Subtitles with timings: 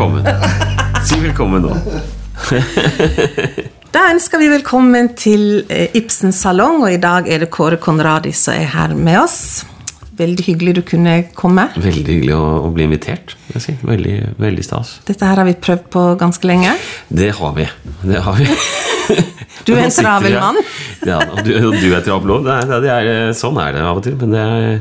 [0.00, 0.24] Velkommen.
[1.04, 1.74] Si velkommen nå.
[3.92, 8.56] Da ønsker vi velkommen til Ibsens salong, og i dag er det Kåre Konradi som
[8.56, 9.36] er her med oss.
[10.16, 11.66] Veldig hyggelig du kunne komme.
[11.76, 13.36] Veldig hyggelig å, å bli invitert.
[13.50, 13.76] vil Jeg si.
[13.90, 14.94] veldig, veldig stas.
[15.04, 16.72] Dette her har vi prøvd på ganske lenge.
[17.12, 17.68] Det har vi.
[18.00, 18.48] Det har vi.
[19.66, 20.56] Du er en travel mann.
[21.04, 22.46] Ja, og du, og du er travel òg.
[23.36, 24.14] Sånn er det av og til.
[24.22, 24.78] Men det er,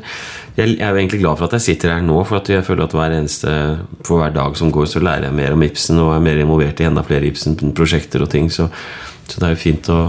[0.59, 2.95] jeg, er jo egentlig glad for at jeg sitter her nå, for jeg føler at
[2.95, 3.51] hver eneste
[4.07, 6.81] for hver dag som går, så lærer jeg mer om Ibsen og er mer involvert
[6.81, 8.49] i enda flere Ibsen-prosjekter og ting.
[8.53, 8.67] Så,
[9.29, 10.01] så det er jo fint å,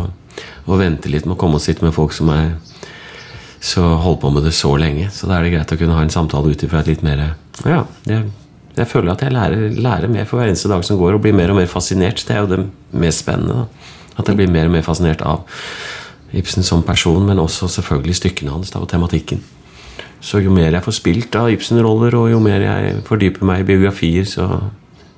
[0.66, 2.52] å vente litt med å komme og sitte med folk som er
[3.60, 5.10] så holdt på med det så lenge.
[5.12, 7.26] Så da er det greit å kunne ha en samtale ut ifra et litt mer
[7.60, 8.30] Ja, jeg,
[8.78, 11.36] jeg føler at jeg lærer, lærer mer for hver eneste dag som går, og blir
[11.36, 12.24] mer og mer fascinert.
[12.26, 12.60] Det er jo det
[12.96, 13.66] mest spennende.
[14.16, 15.44] At jeg blir mer og mer fascinert av
[16.36, 19.42] Ibsen som person, men også selvfølgelig stykkene hans da, og tematikken.
[20.20, 23.68] Så jo mer jeg får spilt av Ibsen-roller, og jo mer jeg fordyper meg i
[23.72, 24.46] biografier, så,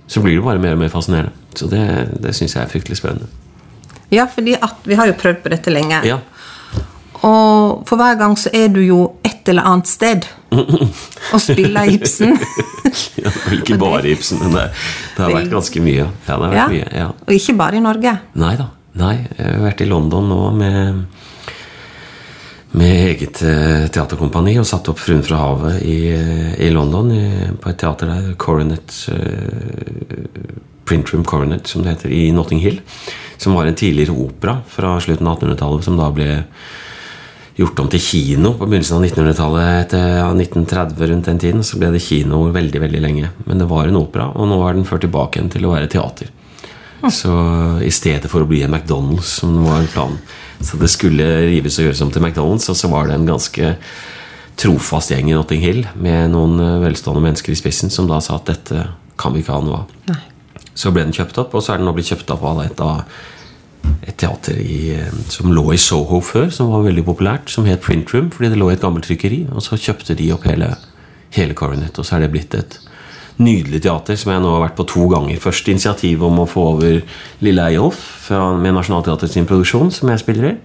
[0.07, 1.33] så blir det bare mer og mer fascinerende.
[1.59, 1.83] Så det,
[2.23, 3.27] det syns jeg er fryktelig spennende.
[4.13, 4.55] Ja, fordi
[4.87, 6.03] vi har jo prøvd på dette lenge.
[6.07, 6.19] Ja,
[7.23, 12.35] Og for hver gang så er du jo et eller annet sted og spiller Ibsen.
[13.23, 14.65] ja det er vel ikke bare Ibsen, men det,
[15.17, 16.07] det har vært ganske mye.
[16.29, 16.67] Ja, Ja.
[16.71, 17.09] mye, ja.
[17.27, 18.17] Og ikke bare i Norge.
[18.43, 18.69] Nei da.
[19.01, 21.05] Nei, jeg har vært i London nå med
[22.73, 27.11] med eget eh, teaterkompani og satt opp 'Fruen fra havet' i, eh, i London.
[27.13, 27.25] I,
[27.61, 30.55] på et teater der, Coronet uh,
[30.89, 32.81] Printroom Coronet, som det heter, i Notting Hill.
[33.37, 36.29] Som var en tidligere opera fra slutten av 1800-tallet, som da ble
[37.59, 39.73] gjort om til kino på begynnelsen av 1900-tallet.
[39.85, 43.33] Etter ja, 1930 rundt den tiden så ble det kino veldig veldig lenge.
[43.45, 45.93] Men det var en opera, og nå er den ført tilbake igjen til å være
[45.93, 46.33] teater.
[47.11, 47.35] Så
[47.83, 50.23] i stedet for å bli en McDonald's, som var planen
[50.63, 53.75] Så det skulle rives og gjøres om til McDonald's, og så var det en ganske
[54.61, 58.37] trofast gjeng i Notting Hill med noen eh, velstående mennesker i spissen som da sa
[58.39, 58.87] at dette
[59.21, 59.95] kan vi ikke ha noe av.
[60.11, 60.21] Nei.
[60.73, 62.81] Så ble den kjøpt opp, og så er den nå blitt kjøpt opp av et,
[64.07, 67.83] et teater i, eh, som lå i Soho før, som var veldig populært, som het
[67.85, 69.45] Print Room, fordi det lå i et gammelt trykkeri.
[69.53, 70.71] Og så kjøpte de opp hele,
[71.37, 72.79] hele Coronet, og så er det blitt et
[73.43, 75.41] nydelig teater som jeg nå har vært på to ganger.
[75.43, 77.01] Først initiativet om å få over
[77.45, 80.59] Lille Eyolf med Nationaltheatret sin produksjon, som jeg spiller i.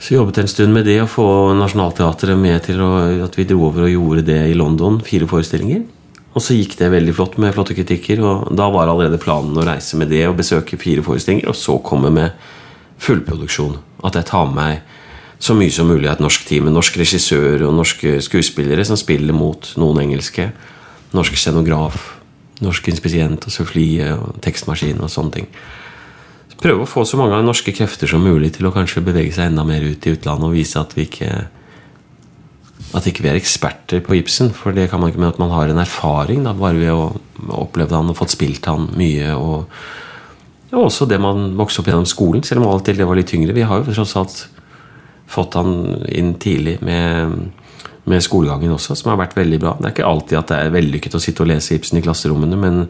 [0.00, 1.26] Så jobbet jeg en stund med det å få
[1.58, 2.90] Nationaltheatret med til å,
[3.26, 4.96] at vi dro over og gjorde det i London.
[5.04, 5.82] Fire forestillinger.
[6.30, 8.22] Og så gikk det veldig flott med flotte kritikker.
[8.24, 11.76] Og da var allerede planen å reise med det og besøke fire forestillinger, og så
[11.84, 12.32] komme med
[13.00, 13.76] fullproduksjon.
[14.06, 14.96] At jeg tar med meg
[15.40, 16.64] så mye som mulig av et norsk team.
[16.64, 20.50] med norsk regissør og norske skuespillere som spiller mot noen engelske.
[21.16, 22.16] Norsk scenograf,
[22.60, 25.52] norsk inspisient og sufflie og tekstmaskin og sånne ting
[26.60, 29.64] prøve å få så mange norske krefter som mulig til å kanskje bevege seg enda
[29.66, 31.30] mer ut i utlandet og vise at vi ikke
[32.96, 34.48] at ikke vi er eksperter på Ibsen.
[34.56, 37.60] For det kan man ikke med at man har en erfaring da, bare ved å
[37.60, 39.30] oppleve han og fått spilt han mye.
[39.36, 39.76] Og,
[40.72, 43.54] og også det man vokste opp gjennom skolen, selv om alltid det var litt tyngre.
[43.54, 44.40] Vi har jo tross alt
[45.30, 47.52] fått han inn tidlig med,
[48.08, 49.74] med skolegangen også, som har vært veldig bra.
[49.78, 52.56] Det er ikke alltid at det er vellykket å sitte og lese Ibsen i klasserommene,
[52.60, 52.80] men,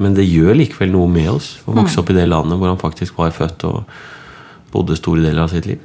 [0.00, 2.80] men det gjør likevel noe med oss å vokse opp i det landet hvor han
[2.80, 3.84] faktisk var født og
[4.72, 5.82] bodde store deler av sitt liv.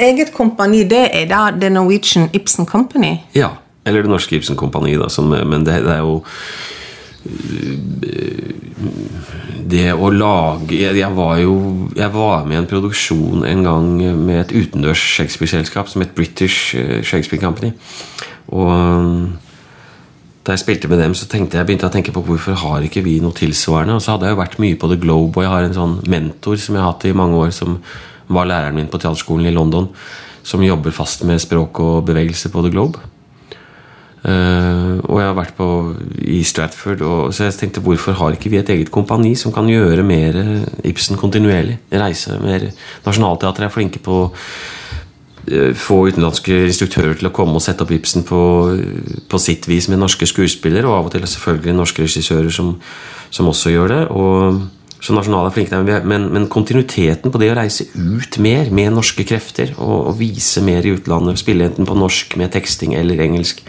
[0.00, 3.16] Eget kompani, det er da The Norwegian Ibsen Company.
[3.36, 3.54] Ja.
[3.84, 5.10] Eller Det Norske Ibsen Kompani, da.
[5.12, 6.22] Som, men det, det er jo
[9.64, 11.54] Det å lage jeg, var jo
[11.96, 13.86] Jeg var med i en produksjon en gang
[14.20, 17.72] med et utendørs Shakespeare-selskap som het British øh, Shakespeare Company.
[18.52, 19.30] Og øh,
[20.44, 22.84] da jeg spilte med dem, så tenkte jeg, begynte jeg å tenke på hvorfor har
[22.84, 23.96] ikke vi noe tilsvarende.
[23.96, 25.94] Og så hadde jeg jo vært mye på The Globe, og jeg har en sånn
[26.12, 27.78] mentor som jeg har hatt i mange år, som
[28.28, 29.88] var læreren min på teaterskolen i London,
[30.44, 33.00] som jobber fast med språk og bevegelse på The Globe.
[34.24, 35.66] Eh, og jeg har vært på,
[36.32, 39.68] i Stratford, og, så jeg tenkte hvorfor har ikke vi et eget kompani som kan
[39.68, 40.38] gjøre mer
[40.86, 41.76] Ibsen kontinuerlig?
[41.92, 42.70] Reise mer.
[43.04, 44.22] Nationaltheatret er flinke på
[45.52, 48.40] eh, få utenlandske instruktører til å komme og sette opp Ibsen på,
[49.28, 52.78] på sitt vis med norske skuespillere, og av og til selvfølgelig norske regissører som,
[53.28, 54.02] som også gjør det.
[54.08, 54.64] og
[55.04, 58.70] så nasjonale er flinke der, er- men, men kontinuiteten på det å reise ut mer
[58.72, 62.94] med norske krefter og, og vise mer i utlandet, spille enten på norsk med teksting
[62.96, 63.60] eller engelsk,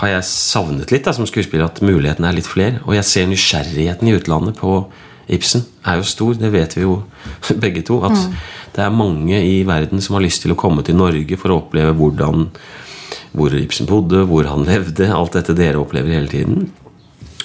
[0.00, 2.80] har jeg savnet litt da, som skuespiller, at mulighetene er litt flere.
[2.84, 4.84] Og jeg ser nysgjerrigheten i utlandet på
[5.32, 6.98] Ibsen er jo stor, det vet vi jo
[7.64, 8.02] begge to.
[8.04, 8.18] At
[8.74, 11.60] det er mange i verden som har lyst til å komme til Norge for å
[11.62, 12.48] oppleve hvordan
[13.34, 15.08] hvor Ibsen bodde, hvor han levde.
[15.10, 16.68] Alt dette dere opplever hele tiden.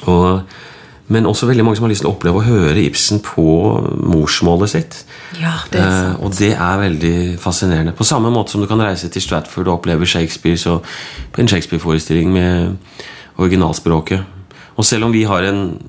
[0.10, 0.44] Og,
[1.10, 3.44] men også veldig mange som har lyst til å oppleve å høre Ibsen på
[3.98, 4.98] morsmålet sitt.
[5.42, 6.20] Ja, det er Eh, sant.
[6.22, 7.96] og det er veldig fascinerende.
[7.98, 10.80] På samme måte som du kan reise til Stratford og oppleve Shakespeare så
[11.34, 12.78] på en Shakespeare-forestilling med
[13.38, 14.22] originalspråket.
[14.78, 15.80] Og selv om vi har en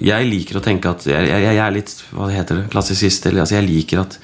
[0.00, 3.26] Jeg liker å tenke at Jeg, jeg, jeg er litt hva heter det, klassisist.
[3.26, 4.18] Eller, altså jeg liker at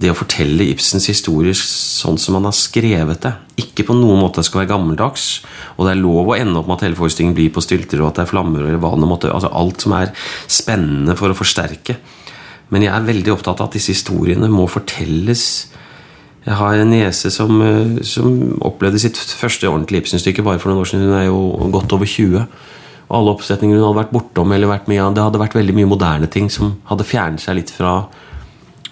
[0.00, 4.44] det å fortelle Ibsens historier sånn som han har skrevet det, ikke på noen måte
[4.46, 5.26] skal være gammeldags.
[5.76, 8.08] Og det er lov å ende opp med at hele forestillingen blir på stylter, og
[8.08, 10.14] at det er flammer, eller hva det måtte altså Alt som er
[10.48, 11.98] spennende for å forsterke.
[12.72, 15.44] Men jeg er veldig opptatt av at disse historiene må fortelles
[16.46, 20.80] Jeg har en niese som, eh, som opplevde sitt første ordentlige Ibsen-stykke bare for noen
[20.80, 21.10] år siden.
[21.10, 22.46] Hun er jo godt over 20.
[23.10, 25.90] Og alle oppsetninger hun hadde vært bortom, eller vært med, det hadde vært veldig mye
[25.90, 28.08] moderne ting som hadde fjernet seg litt fra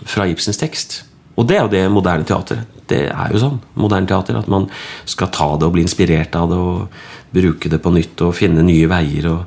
[0.07, 1.03] fra Ibsens tekst.
[1.39, 2.65] Og det er jo det moderne teater.
[2.89, 3.59] Det er jo sånn.
[3.79, 4.69] Moderne teater, At man
[5.07, 6.89] skal ta det og bli inspirert av det og
[7.35, 9.29] bruke det på nytt og finne nye veier.
[9.31, 9.45] Og,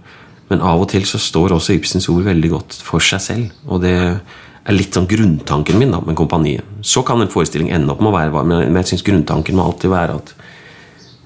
[0.49, 3.51] men av og til så står også Ibsens ord veldig godt for seg selv.
[3.67, 6.67] Og det er litt sånn grunntanken min da, med kompaniet.
[6.85, 9.91] Så kan en forestilling ende opp med å være men jeg syns grunntanken må alltid
[9.91, 10.35] være at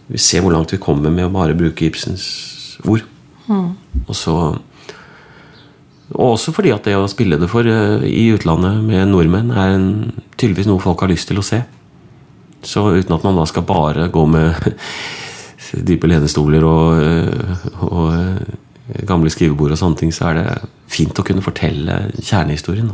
[0.08, 2.26] vi ser hvor langt vi kommer med å bare bruke Ibsens
[2.86, 3.06] ord.
[3.50, 3.74] Mm.
[4.06, 4.36] Og så
[6.14, 9.74] og også fordi at det å spille det for uh, i utlandet med nordmenn er
[9.74, 9.88] en,
[10.38, 11.64] tydeligvis noe folk har lyst til å se.
[12.66, 14.70] Så uten at man da skal bare gå med
[15.90, 20.48] dype lenestoler og, uh, og uh, gamle skrivebord og sånne ting, så er det
[20.94, 22.94] fint å kunne fortelle kjernehistorien.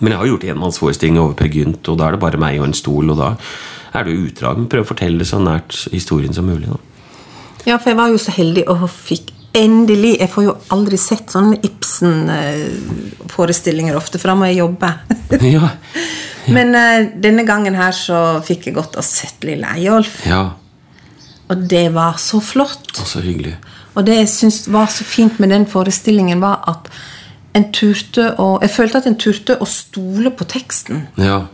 [0.00, 2.70] Men jeg har gjort enmannsforestilling over Per Gynt, og da er det bare meg og
[2.70, 3.12] en stol.
[3.12, 3.34] Og da
[3.96, 4.62] er det utdrag.
[4.72, 6.70] Prøv å fortelle det så nært historien som mulig.
[6.70, 6.78] Da.
[7.66, 10.20] Ja, for jeg var jo så heldig og fikk Endelig.
[10.20, 14.88] Jeg får jo aldri sett sånne Ibsen-forestillinger ofte, for da må jeg jobbe.
[15.56, 15.66] ja.
[16.46, 16.52] Ja.
[16.56, 20.26] Men uh, denne gangen her så fikk jeg godt å sett Lille Eyolf.
[20.28, 20.44] Ja.
[21.50, 22.92] Og det var så flott.
[22.94, 23.56] Og så hyggelig.
[23.98, 26.90] Og det jeg syns var så fint med den forestillingen, var at
[27.58, 31.08] en turte å Jeg følte at en turte å stole på teksten.
[31.18, 31.48] Ja.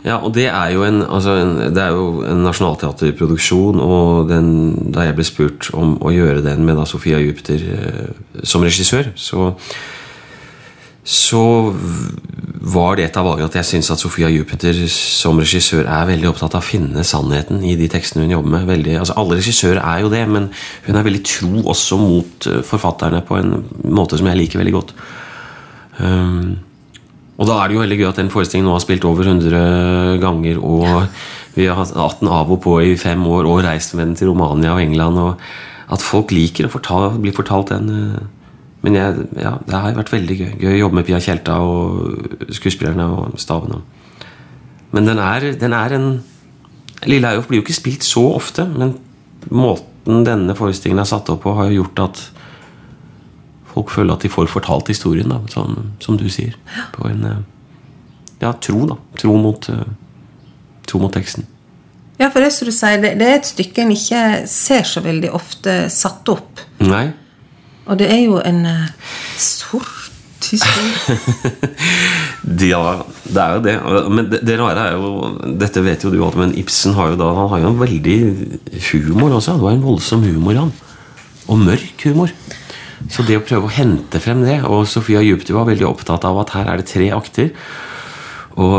[0.00, 3.80] Ja, og det er jo en, altså en, det er jo en nasjonalteaterproduksjon.
[3.84, 4.50] Og den,
[4.94, 9.12] da jeg ble spurt om å gjøre den med da Sofia Jupiter eh, som regissør,
[9.20, 9.50] så,
[11.04, 11.44] så
[12.60, 16.30] var det et av valgene at jeg syns at Sofia Jupiter som regissør er veldig
[16.32, 18.66] opptatt av å finne sannheten i de tekstene hun jobber med.
[18.72, 20.48] Veldig, altså Alle regissører er jo det, men
[20.88, 23.54] hun er veldig tro også mot eh, forfatterne på en
[23.84, 24.96] måte som jeg liker veldig godt.
[26.00, 26.56] Um,
[27.40, 30.18] og da er det jo veldig gøy at den forestillingen nå har spilt over 100
[30.20, 31.06] ganger, og
[31.56, 34.28] vi har hatt den av og på i fem år og reist med den til
[34.28, 35.18] Romania og England.
[35.18, 35.40] og
[35.90, 37.88] At folk liker å fortale, bli fortalt den.
[37.90, 40.52] Eh, men jeg, ja, det har vært veldig gøy.
[40.60, 43.82] Gøy å jobbe med Pia Tjelta og skuespillerne og staben.
[44.92, 46.10] Men den er, den er en
[47.08, 48.92] Lille Eiof blir jo ikke spilt så ofte, men
[49.48, 52.20] måten denne forestillingen er satt opp på, har jo gjort at
[53.70, 56.56] folk føler at de får fortalt historien, da, som, som du sier.
[56.96, 57.40] På en eh,
[58.40, 58.96] ja, tro, da.
[59.20, 59.84] Tro mot, uh,
[60.88, 61.46] tro mot teksten.
[62.20, 65.32] Ja, for det, du sier, det, det, er et stykke en ikke ser så veldig
[65.36, 66.62] ofte satt opp.
[66.84, 67.10] Nei.
[67.88, 70.08] Og det er jo en uh, sort
[70.50, 71.18] historie.
[72.72, 72.82] ja,
[73.28, 73.74] det er jo det.
[74.08, 77.20] Men det, det, rare er jo Dette vet jo du alt, men Ibsen har jo
[77.20, 78.18] da Han har jo en veldig
[78.90, 79.58] humor også.
[79.58, 80.72] Det var en voldsom humor, han.
[81.50, 82.32] Og mørk humor.
[83.08, 86.42] Så det å prøve å hente frem det Og Sofia Jupiter var veldig opptatt av
[86.42, 87.54] at her er det tre akter.
[88.60, 88.76] Og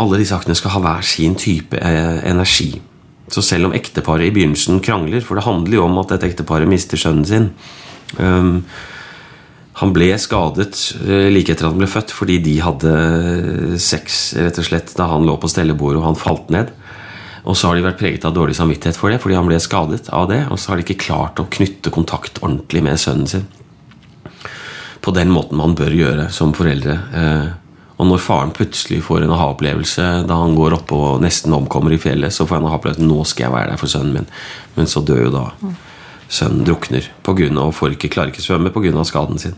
[0.00, 2.72] alle disse aktene skal ha hver sin type eh, energi.
[3.28, 6.70] Så selv om ekteparet i begynnelsen krangler, for det handler jo om at dette ekteparet
[6.70, 7.50] mister sønnen sin
[8.16, 8.62] um,
[9.82, 12.94] Han ble skadet uh, like etter at han ble født, fordi de hadde
[13.82, 16.72] sex rett og slett da han lå på stellebordet og han falt ned.
[17.48, 20.10] Og så har de vært preget av dårlig samvittighet for det, fordi han ble skadet
[20.12, 20.42] av det.
[20.52, 23.46] Og så har de ikke klart å knytte kontakt ordentlig med sønnen sin.
[25.00, 26.98] På den måten man bør gjøre som foreldre.
[27.16, 27.48] Eh,
[27.98, 32.00] og når faren plutselig får en aha-opplevelse da han går opp og nesten omkommer i
[32.02, 34.28] fjellet, så får han aha-opplevelsen nå skal jeg være der for sønnen min.
[34.76, 35.46] Men så dør jo da
[36.28, 38.92] sønnen drukner på grunn av, og får ikke, klarer ikke svømme pga.
[39.08, 39.56] skaden sin.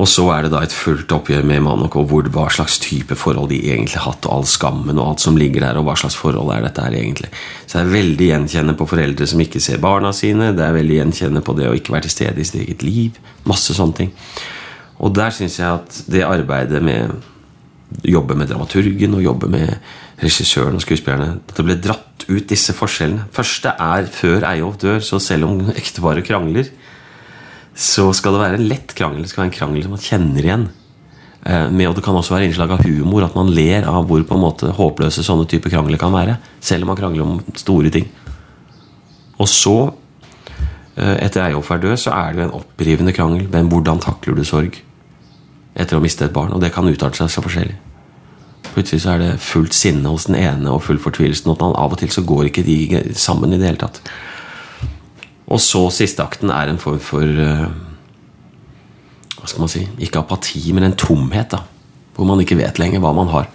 [0.00, 3.16] Og så er det da et fullt oppgjør med Manok og hvor, hva slags type
[3.18, 5.96] forhold de egentlig har hatt, og all skammen og alt som ligger der, og hva
[6.00, 7.28] slags forhold er dette her egentlig.
[7.66, 10.54] Så det er veldig gjenkjennende på foreldre som ikke ser barna sine.
[10.56, 13.20] Det er veldig gjenkjennende på det å ikke være til stede i sitt eget liv.
[13.48, 14.14] Masse sånne ting.
[15.02, 17.12] Og der syns jeg at det arbeidet med
[18.08, 19.74] jobbe med dramaturgen og jobbe med
[20.22, 23.26] regissøren og skuespillerne At det ble dratt ut disse forskjellene.
[23.34, 26.70] Første er før Eyolf dør, så selv om ekteparet krangler,
[27.74, 29.22] så skal det være en lett krangel.
[29.24, 30.66] Det skal være en krangel som man kjenner igjen.
[31.42, 34.22] Eh, med, og Det kan også være innslag av humor, at man ler av hvor
[34.22, 36.36] på en måte håpløse sånne typer krangler kan være.
[36.60, 38.08] Selv om man krangler om store ting.
[39.38, 39.92] Og så,
[40.92, 43.46] Etter etter Eyolf er død, så er det jo en opprivende krangel.
[43.48, 44.74] Men hvordan takler du sorg
[45.72, 46.52] etter å miste et barn?
[46.52, 47.78] Og det kan utarte seg så forskjellig.
[48.74, 51.48] Plutselig så er det fullt sinne hos den ene og full fortvilelse.
[51.48, 52.76] Og av og til så går ikke de
[53.16, 54.02] sammen i det hele tatt.
[55.52, 57.66] Og så siste akten er en form for eh,
[59.36, 59.82] Hva skal man si?
[60.06, 61.50] Ikke apati, men en tomhet.
[61.52, 61.60] da
[62.16, 63.50] Hvor man ikke vet lenger hva man har.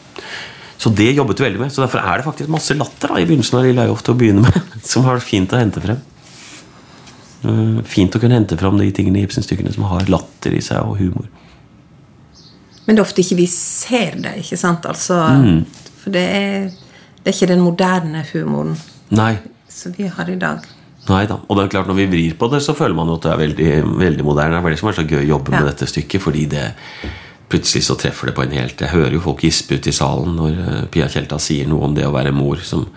[0.77, 1.71] Så det jobbet du veldig med.
[1.73, 4.19] Så derfor er det faktisk masse latter da i begynnelsen av Lille Eyolf til å
[4.19, 4.59] begynne med,
[4.91, 6.03] som har det fint å hente frem.
[7.47, 10.83] Eh, Fint å kunne hente frem de tingene i Ibsen-stykkene som har latter i seg,
[10.85, 11.25] og humor.
[12.85, 14.85] Men det er ofte ikke vi ser det, ikke sant?
[14.87, 15.65] Altså, Mm.
[16.03, 16.67] For det er,
[17.23, 18.77] det er ikke den moderne humoren
[19.11, 19.33] Nei,
[19.67, 20.61] som vi har i dag.
[21.07, 21.37] Nei da.
[21.47, 23.31] Og det er klart når vi vrir på det, så føler man jo at det
[23.31, 24.57] er veldig, veldig moderne.
[24.59, 25.59] Det er det som er så gøy å jobbe Ja.
[25.61, 26.65] med dette stykket, fordi det
[27.49, 30.35] plutselig så treffer det på en helt Jeg hører jo folk gispe ut i salen
[30.35, 32.87] når eh, Pia Tjelta sier noe om det å være mor som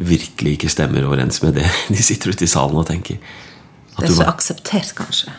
[0.00, 3.18] virkelig ikke stemmer overens med det de sitter ute i salen og tenker.
[3.94, 5.34] At Det er så bare- akseptert, kanskje.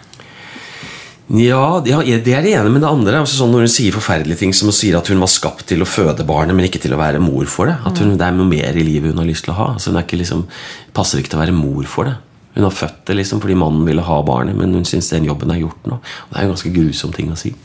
[1.34, 3.96] Ja, ja, det er det ene, men det andre er også sånn når hun sier
[3.96, 6.82] forferdelige ting som hun sier at hun var skapt til å føde barnet, men ikke
[6.84, 7.80] til å være mor for det.
[7.88, 9.68] At hun, Det er noe mer i livet hun har lyst til å ha.
[9.74, 10.46] Altså hun er ikke liksom,
[10.94, 12.14] passer ikke til å være mor for det.
[12.56, 15.52] Hun har født det liksom fordi mannen ville ha barnet, men hun syns den jobben
[15.52, 15.98] er gjort nå.
[15.98, 17.56] Og Det er en ganske grusom ting å si.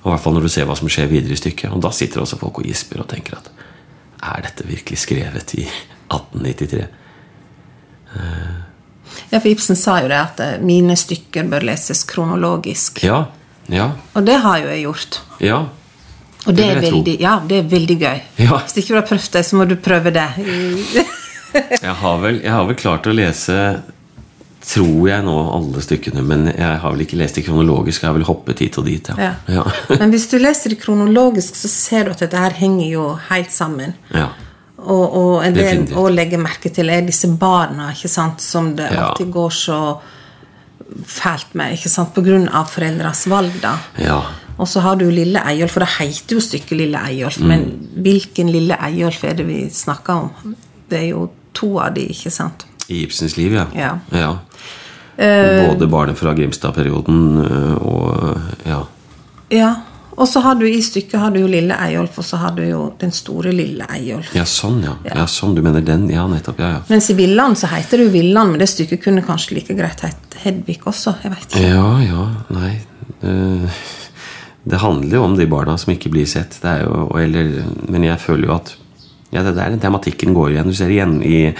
[0.00, 1.74] Og I hvert fall når du ser hva som skjer videre i stykket.
[1.74, 3.50] Og da sitter også folk og gisper og tenker at
[4.30, 5.66] er dette virkelig skrevet i
[6.14, 6.86] 1893?
[9.30, 13.02] Ja, for Ibsen sa jo det at eh, mine stykker bør leses kronologisk.
[13.06, 13.24] Ja.
[13.70, 13.92] Ja.
[14.18, 15.20] Og det har jo jeg gjort.
[15.40, 15.60] Ja.
[16.46, 18.20] Og det Det er veldig, ja, det er veldig gøy.
[18.40, 18.58] Ja.
[18.64, 20.28] Hvis ikke du har prøvd det, så må du prøve det.
[21.82, 23.54] Jeg har, vel, jeg har vel klart å lese
[24.62, 28.02] Tror jeg nå alle stykkene, men jeg har vel ikke lest det kronologisk.
[28.04, 29.16] Jeg har vel hoppet hit og dit, ja.
[29.48, 29.56] Ja.
[29.56, 29.64] Ja.
[29.98, 33.50] Men hvis du leser det kronologisk, så ser du at dette her henger jo helt
[33.50, 33.96] sammen.
[34.14, 34.28] ja.
[34.80, 38.88] Og, og en del å legge merke til er disse barna ikke sant, som det
[38.92, 39.10] Ja.
[39.10, 39.80] alltid går så
[41.06, 42.16] fælt med, ikke sant,
[42.52, 43.60] av foreldres valg.
[43.62, 43.78] da.
[43.98, 44.22] ja.
[44.60, 47.38] Og så har du Lille Eyolf, for det heter jo stykket Lille Eyolf.
[47.40, 47.48] Mm.
[47.48, 47.62] Men
[48.04, 50.54] hvilken Lille Eyolf er det vi snakker om?
[50.90, 52.66] Det er jo to av de, ikke sant?
[52.88, 53.66] I Ibsens liv, ja.
[53.74, 53.94] Ja.
[54.12, 54.34] ja.
[55.16, 55.68] Eh.
[55.68, 58.82] Både barnet fra Grimstad-perioden øh, og ja.
[59.50, 59.74] Ja.
[60.16, 62.62] Og så har du i stykket har du jo Lille Eyolf, og så har du
[62.66, 64.34] jo den store Lille Eyolf.
[64.36, 64.96] ja, sånn, ja.
[65.06, 65.26] ja.
[65.30, 66.08] Sånn, du mener den?
[66.12, 66.58] Ja, nettopp.
[66.60, 66.82] Ja, ja.
[66.88, 70.00] Mens i Villand så heter det jo Villand, men det stykket kunne kanskje like greit
[70.04, 71.14] hett Hedvig også.
[71.22, 71.66] jeg vet ikke.
[71.68, 72.80] Ja, ja, nei
[73.22, 73.70] Eh,
[74.64, 76.58] Det handler jo om de barna som ikke blir sett.
[76.62, 77.50] Det er jo, eller,
[77.88, 78.74] men jeg føler jo at
[79.32, 80.68] ja, det der tematikken går igjen.
[80.68, 81.52] Du ser igjen i,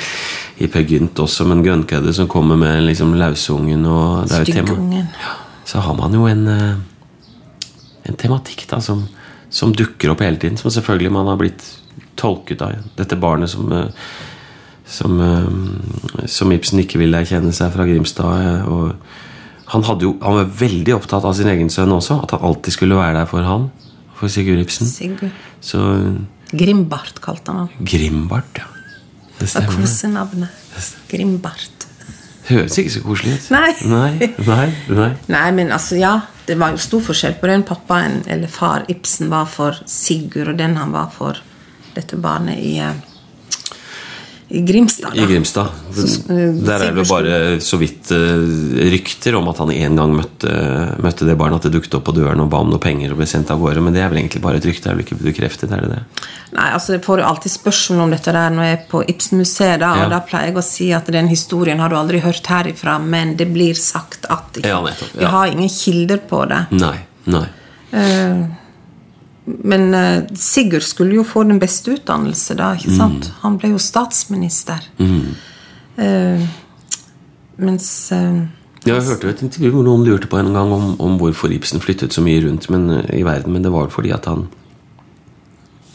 [0.60, 4.28] i Per Gynt også, men grønnkødde som kommer med liksom lausungen og.
[4.28, 5.08] Styggungen.
[5.20, 6.74] Ja, så har man jo en, eh,
[8.08, 9.04] en tematikk da som,
[9.52, 11.64] som dukker opp hele tiden, som selvfølgelig man har blitt
[12.20, 12.76] tolket av.
[12.98, 13.88] Dette barnet som eh,
[14.90, 18.42] som, eh, som Ibsen ikke ville erkjenne seg fra Grimstad.
[18.42, 19.18] eh,
[19.70, 22.18] han, jo, han var veldig opptatt av sin egen sønn også.
[22.24, 23.68] At han alltid skulle være der for han.
[24.18, 24.88] For Sigurd Ibsen.
[24.90, 25.30] Sigurd.
[25.62, 25.78] Så
[26.50, 27.86] Grimbart kalte han han.
[27.86, 28.66] Grimbart, ja.
[29.38, 29.76] Det stemmer.
[29.76, 30.90] Og kosenavnet.
[31.08, 31.86] Grimbart.
[32.50, 33.46] Høres ikke så koselig ut.
[33.54, 33.70] Nei.
[33.86, 35.10] Nei, nei, nei.
[35.30, 36.16] Nei, men altså, ja.
[36.50, 40.56] Det var jo stor forskjell på den pappaen eller far Ibsen var for Sigurd, og
[40.58, 41.38] den han var for
[41.94, 42.96] dette barnet i, eh,
[44.50, 45.14] i Grimstad.
[45.14, 45.26] I.
[45.30, 45.68] Grimstad.
[45.94, 50.50] eh, Der er det bare så vidt eh, rykter om at han en gang møtte,
[50.98, 51.60] møtte det barnet.
[51.60, 53.60] At det dukket opp på døren og ba om noe penger og ble sendt av
[53.62, 53.80] gårde.
[53.86, 54.90] Men det er vel egentlig bare et rykte.
[54.90, 55.70] Er vel ikke bekreftet?
[55.70, 56.02] er det det?
[56.52, 59.78] Nei, altså Jeg får jo alltid spørsmål om dette der når jeg er på Ibsen-museet.
[59.80, 60.04] Da, Ja.
[60.04, 63.36] og da pleier jeg å si at den historien har du aldri hørt herifra, men
[63.36, 64.66] det blir sagt at ikke.
[64.68, 66.66] Ja, nettopp, Vi har ingen kilder på det.
[66.72, 66.96] Nei.
[67.26, 67.46] nei.
[69.64, 73.30] Men eh, Sigurd skulle jo få den beste utdannelse da, ikke sant?
[73.42, 74.80] Han ble jo statsminister.
[75.96, 76.46] Eh,
[77.60, 78.40] mens eh,
[78.86, 82.14] Jeg hørte et intervju hvor noen lurte på en gang om, om hvorfor Ibsen flyttet
[82.16, 84.46] så mye rundt men, i verden, men det var fordi at han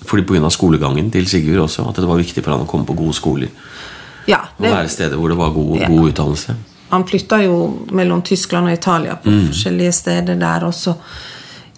[0.06, 0.50] fordi Pga.
[0.54, 1.88] skolegangen til Sigurd også.
[1.90, 3.50] At det var viktig for han å komme på gode skoler.
[4.30, 5.88] Ja, Og det, være steder hvor det var god, Ja.
[5.90, 6.56] god utdannelse.
[6.92, 7.56] han flytta jo
[7.92, 10.64] mellom Tyskland og Italia på forskjellige steder der.
[10.66, 10.94] Og så,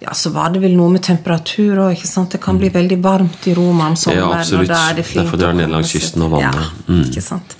[0.00, 2.02] ja, så var det vel noe med temperatur òg.
[2.30, 4.30] Det kan bli veldig varmt i Roma om sommeren.
[4.30, 4.68] Ja, absolutt.
[4.68, 6.68] og da er det fint Derfor drar ned langs kysten og vannet.
[6.86, 7.56] Ja, ikke sant?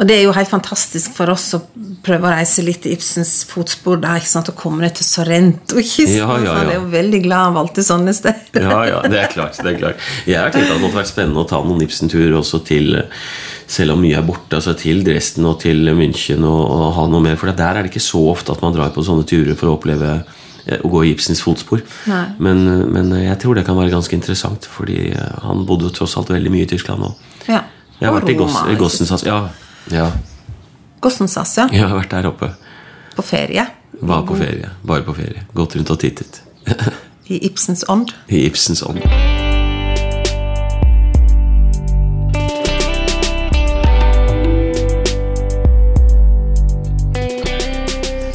[0.00, 1.60] Og det er jo helt fantastisk for oss å
[2.02, 4.50] prøve å reise litt i Ibsens fotspor der, ikke sant?
[4.50, 6.16] og komme ned til Sorrento-kysten.
[6.18, 8.66] Ja, Ja, ja, Så Han er jo veldig glad han valgte sånne steder.
[8.66, 9.62] Ja, ja, det er klart.
[9.62, 12.34] det er klart Jeg har tenkt at det måtte vært spennende å ta noen Ibsen-turer
[12.40, 12.98] også til
[13.70, 17.22] Selv om mye er borte, altså til Dresden og til München og, og ha noe
[17.22, 17.38] mer.
[17.38, 19.78] For der er det ikke så ofte at man drar på sånne turer for å
[19.78, 20.16] oppleve
[20.84, 21.82] å gå i Ibsens fotspor.
[22.38, 26.16] Men, eh, men jeg tror det kan være ganske interessant, fordi eh, han bodde tross
[26.20, 27.12] alt veldig mye i Tyskland nå.
[27.48, 27.64] Ja.
[28.00, 29.42] Jeg har Og vært Roma, i Gossensas ja,
[29.92, 30.06] ja,
[31.04, 31.66] Gossensas, ja.
[31.72, 32.48] jeg har vært der oppe.
[33.16, 33.66] På ferie.
[34.00, 34.70] Var på ferie.
[34.86, 35.44] Bare på ferie.
[35.56, 36.40] Gått rundt og tittet.
[37.32, 38.14] I Ibsens ånd.
[38.28, 39.04] I Ibsens ånd.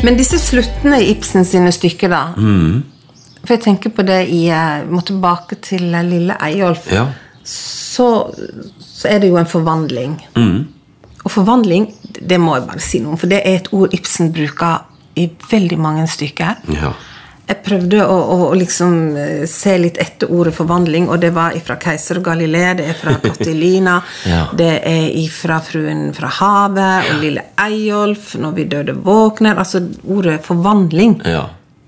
[0.06, 2.84] Men disse sluttene i Ibsen sine stykker, da Mm.
[3.46, 6.88] For jeg tenker på det i jeg Må tilbake til Lille Eyolf.
[6.92, 7.06] Ja.
[7.46, 8.34] Så,
[8.82, 10.16] så er det jo en forvandling.
[10.36, 10.66] Mm.
[11.24, 11.92] Og forvandling,
[12.30, 14.86] det må jeg bare si noe om, for det er et ord Ibsen bruker
[15.16, 16.58] i veldig mange stykker.
[16.74, 16.92] Ja.
[17.48, 21.76] Jeg prøvde å, å, liksom eh, se litt etter ordet forvandling, og det var ifra
[21.82, 24.48] Keiser Galilea, det er fra Katilina, Ja.
[24.58, 30.40] det er ifra Fruen fra havet og Lille Eyolf, Når vi døde våkner Altså ordet
[30.46, 31.22] forvandling.
[31.26, 31.46] ja.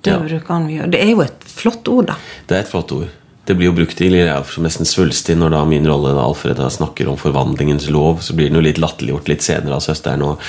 [0.07, 0.85] Det bruker han mye.
[0.87, 2.13] Det er jo et flott ord, da.
[2.47, 3.09] Det er et flott ord.
[3.47, 4.09] Det blir jo brukt i
[4.51, 8.19] som nesten svulstig når da min rolle da Alfred da snakker om forvandlingens lov.
[8.25, 10.41] Så blir den jo litt latterliggjort litt senere av søsteren og,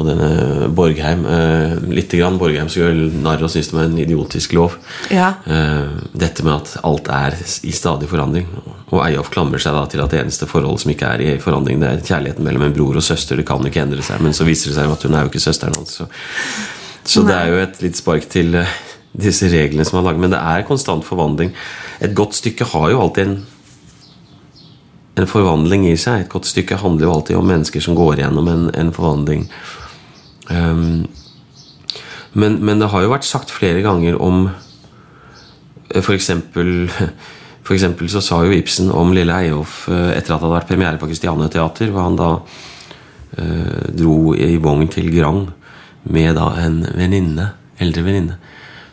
[0.00, 1.26] og denne Borgheim.
[1.28, 4.78] Eh, litt grann Borgheim som gjør narr og syns det var en idiotisk lov.
[5.12, 5.34] Ja.
[5.44, 5.90] Eh,
[6.24, 8.48] dette med at alt er i stadig forandring.
[8.88, 11.82] Og Eyolf klamrer seg da til at det eneste forholdet som ikke er i forandring,
[11.84, 13.36] det er kjærligheten mellom en bror og søster.
[13.36, 14.24] Det kan ikke endre seg.
[14.24, 15.98] Men så viser det seg jo at hun er jo ikke søsteren hans.
[16.00, 16.08] Så,
[17.04, 18.80] så det er jo et litt spark til eh,
[19.12, 20.22] disse reglene som er laget.
[20.24, 21.52] Men det er konstant forvandling.
[22.00, 23.40] Et godt stykke har jo alltid en
[25.20, 26.24] en forvandling i seg.
[26.24, 29.44] Et godt stykke handler jo alltid om mennesker som går gjennom en, en forvandling.
[30.48, 31.04] Um,
[32.32, 36.88] men, men det har jo vært sagt flere ganger om eh, For eksempel,
[37.66, 40.70] for eksempel så sa jo Ibsen om Lille Eyolf eh, etter at det hadde vært
[40.70, 42.30] premiere på Christiane Teater, hvor han da
[43.36, 45.44] eh, dro i vogn til Grang
[46.08, 48.40] med da en venninne, eldre venninne.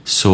[0.10, 0.34] Så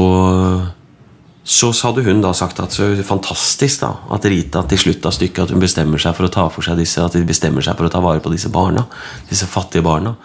[1.45, 5.43] så hadde hun da sagt at så fantastisk da, at Rita til slutt av stykket
[5.43, 7.85] at hun bestemmer seg for å ta for seg disse, at de bestemmer seg for
[7.85, 8.87] å ta vare på disse barna.
[9.29, 10.15] Disse fattige barna.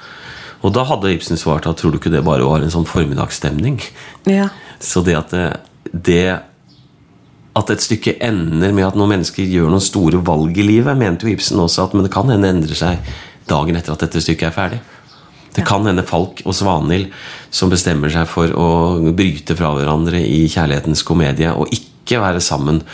[0.65, 3.77] Og da hadde Ibsen svart at tror du ikke det bare var en sånn formiddagsstemning?
[4.33, 4.49] Ja.
[4.81, 5.45] Så det at det,
[5.93, 6.25] det
[7.61, 11.29] at et stykke ender med at noen mennesker gjør noen store valg i livet, mente
[11.29, 13.13] jo Ibsen også at men det kan hende endre seg
[13.51, 14.81] dagen etter at dette stykket er ferdig.
[15.57, 17.11] Det kan hende Falk og Svanhild
[17.51, 18.69] som bestemmer seg for å
[19.17, 22.85] bryte fra hverandre i kjærlighetens komedie og ikke være sammen.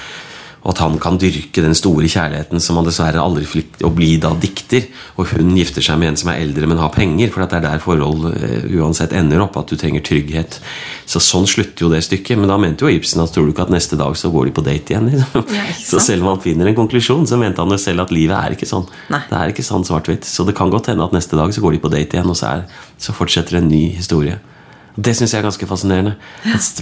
[0.66, 4.16] Og at han kan dyrke den store kjærligheten som han dessverre aldri fikk å bli
[4.18, 4.88] da dikter.
[5.14, 7.30] Og hun gifter seg med en som er eldre, men har penger.
[7.30, 10.58] For det er der forhold eh, uansett ender opp, at du trenger trygghet.
[11.06, 12.40] Så sånn slutter jo det stykket.
[12.40, 14.56] Men da mente jo Ibsen at tror du ikke at neste dag så går de
[14.58, 15.12] på date igjen?
[15.12, 15.46] Liksom.
[15.54, 18.34] Ja, så selv om han finner en konklusjon, så mente han jo selv at livet
[18.34, 18.90] er ikke sånn.
[19.14, 19.22] Nei.
[19.30, 20.26] Det er ikke sånn svart-hvitt.
[20.26, 22.38] Så det kan godt hende at neste dag så går de på date igjen, og
[22.42, 24.40] så, er, så fortsetter en ny historie.
[24.96, 26.14] Det syns jeg er ganske fascinerende.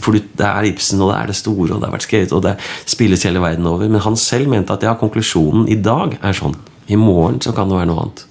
[0.00, 2.42] For det er Ibsen, og det er det store, og det har vært skrevet, og
[2.46, 2.54] det
[2.86, 3.88] spilles hele verden over.
[3.90, 6.54] Men han selv mente at ja, konklusjonen i dag er sånn.
[6.86, 8.26] I morgen så kan det være noe annet.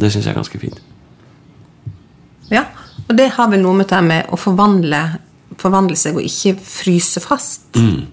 [0.00, 0.80] Det syns jeg er ganske fint.
[2.50, 2.64] ja.
[3.10, 4.98] Og det har vel noe med det med å forvandle,
[5.58, 7.64] forvandle seg og ikke fryse fast.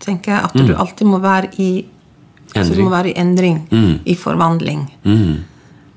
[0.02, 1.86] tenker jeg At du alltid må være i
[2.56, 3.60] altså må være i endring,
[4.06, 4.88] i forvandling.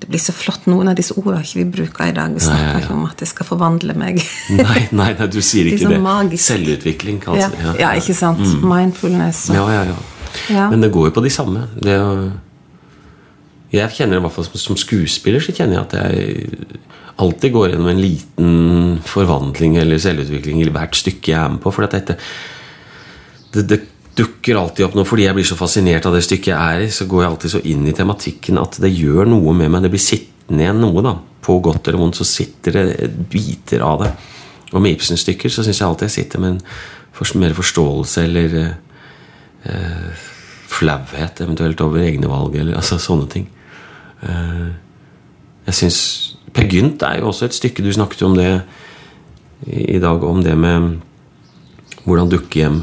[0.01, 2.33] Det blir så flott, noen av disse ordene ikke vi bruker i dag.
[2.33, 2.85] Vi snakker ja, ja.
[2.85, 4.23] ikke om at jeg skal forvandle meg.
[4.57, 5.97] Nei, nei, nei, du sier ikke det.
[5.97, 6.01] det.
[6.05, 6.45] magisk.
[6.47, 7.75] Selvutvikling, ja, kalles det.
[7.83, 8.41] ja, ikke sant?
[8.65, 9.51] Mindfulness.
[9.51, 9.99] og- Ja, ja, ja.
[10.49, 10.69] Ja.
[10.71, 11.67] Men det går jo på de samme.
[11.83, 12.31] Det å-
[13.73, 16.49] jeg kjenner i hvert fall som, skuespiller så kjenner jeg at jeg
[17.21, 21.73] alltid går gjennom en liten forvandling eller selvutvikling i hvert stykke jeg er med på.
[21.75, 22.17] For dette
[23.53, 23.81] det, det
[24.19, 26.91] dukker alltid opp nå fordi jeg blir så fascinert av det stykket jeg er i.
[26.95, 29.85] Så går jeg alltid så inn i tematikken at det gjør noe med meg.
[29.87, 31.05] Det blir sittende igjen noe.
[31.05, 34.11] da På godt eller vondt så sitter det biter av det.
[34.71, 36.61] Og med Ibsen-stykker så syns jeg alltid jeg sitter med en
[37.15, 38.75] for, mer forståelse eller eh,
[39.71, 40.27] eh,
[40.71, 43.49] flauhet eventuelt over egne valg, eller altså sånne ting.
[44.23, 44.69] Eh,
[45.67, 46.01] jeg syns
[46.55, 48.49] Per Gynt er jo også et stykke Du snakket jo om det
[49.67, 50.97] i, i dag, om det med
[52.07, 52.81] hvordan dukkehjem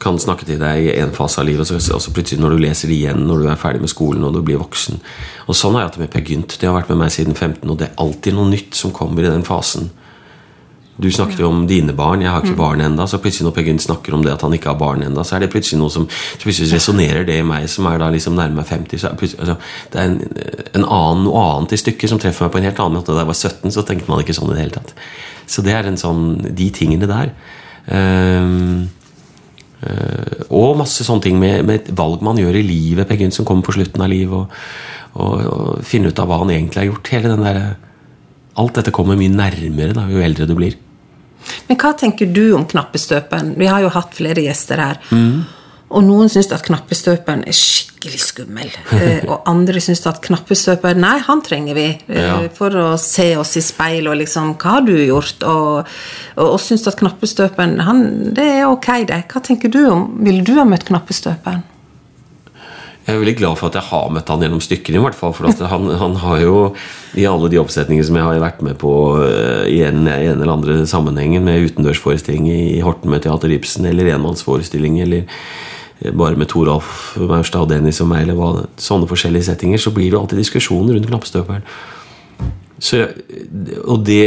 [0.00, 2.56] kan snakke til deg i en fase av livet, og så, og så plutselig når
[2.56, 5.00] du leser det igjen når du er ferdig med skolen og du blir voksen.
[5.46, 6.58] Og Sånn har jeg hatt det med Per Gynt.
[6.60, 9.26] Det har vært med meg siden 15, og det er alltid noe nytt som kommer
[9.26, 9.90] i den fasen.
[11.00, 12.20] Du snakket jo om dine barn.
[12.20, 14.52] Jeg har ikke barn enda, Så plutselig når Per Gynt snakker om det at han
[14.52, 17.46] ikke har barn enda, så er det plutselig noe som så plutselig resonnerer det i
[17.46, 19.00] meg som er da liksom nærmere 50.
[19.00, 19.56] Så er det, altså,
[19.92, 20.18] det er en,
[20.74, 23.14] en annen, noe annet i stykket som treffer meg på en helt annen måte.
[23.14, 24.94] Da jeg var 17, så tenkte man ikke sånn i det hele tatt.
[25.48, 26.24] Så det er en sånn,
[26.60, 27.32] de tingene der.
[27.88, 28.90] Eh,
[29.80, 33.64] og masse sånne ting med, med valg man gjør i livet, Per Gynt, som kommer
[33.66, 37.12] på slutten av livet, og, og, og finne ut av hva han egentlig har gjort.
[37.14, 37.62] Hele den der,
[38.60, 40.76] alt dette kommer mye nærmere da, jo eldre du blir.
[41.70, 43.54] Men hva tenker du om knappestøpen?
[43.58, 45.00] Vi har jo hatt flere gjester her.
[45.14, 45.46] Mm.
[45.90, 48.68] Og noen syns at knappestøperen er skikkelig skummel.
[48.94, 52.36] Eh, og andre syns at knappestøperen Nei, han trenger vi eh, Ja.
[52.54, 55.42] for å se oss i speil og liksom Hva har du gjort?
[55.42, 55.90] Og,
[56.36, 58.04] og, og syns at knappestøperen han,
[58.36, 59.24] Det er ok, det.
[59.32, 61.66] Hva tenker du om Ville du ha møtt knappestøperen?
[63.08, 65.00] Jeg er veldig glad for at jeg har møtt han gjennom stykkene.
[65.00, 66.54] i hvert fall, For han, han har jo
[67.18, 68.92] i alle de oppsetningene som jeg har vært med på
[69.24, 73.88] eh, i en, i en eller andre sammenhengen, med utendørsforestilling i Horten med Teater Ibsen,
[73.90, 75.24] eller enmannsforestilling, eller
[76.16, 80.10] bare med Toralf Maurstad og Dennis og meg, eller hva, sånne forskjellige settinger, så blir
[80.10, 81.66] det alltid diskusjoner rundt knappstøperen.
[82.80, 83.02] Så,
[83.84, 84.22] og det,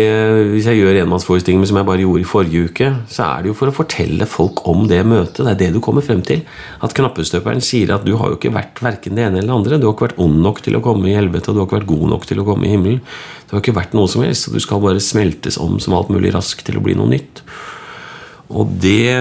[0.51, 3.55] Hvis jeg gjør enmannsforestillinger som jeg bare gjorde i forrige uke, så er det jo
[3.57, 5.41] for å fortelle folk om det møtet.
[5.41, 6.43] Det er det du kommer frem til.
[6.85, 9.81] At knappestøperen sier at du har jo ikke vært verken det ene eller det andre.
[9.81, 11.79] Du har ikke vært ond nok til å komme i helvete, og du har ikke
[11.79, 13.01] vært god nok til å komme i himmelen.
[13.49, 16.13] Du har ikke vært noe som helst, og du skal bare smeltes om som alt
[16.13, 17.41] mulig raskt til å bli noe nytt.
[18.53, 19.17] Og det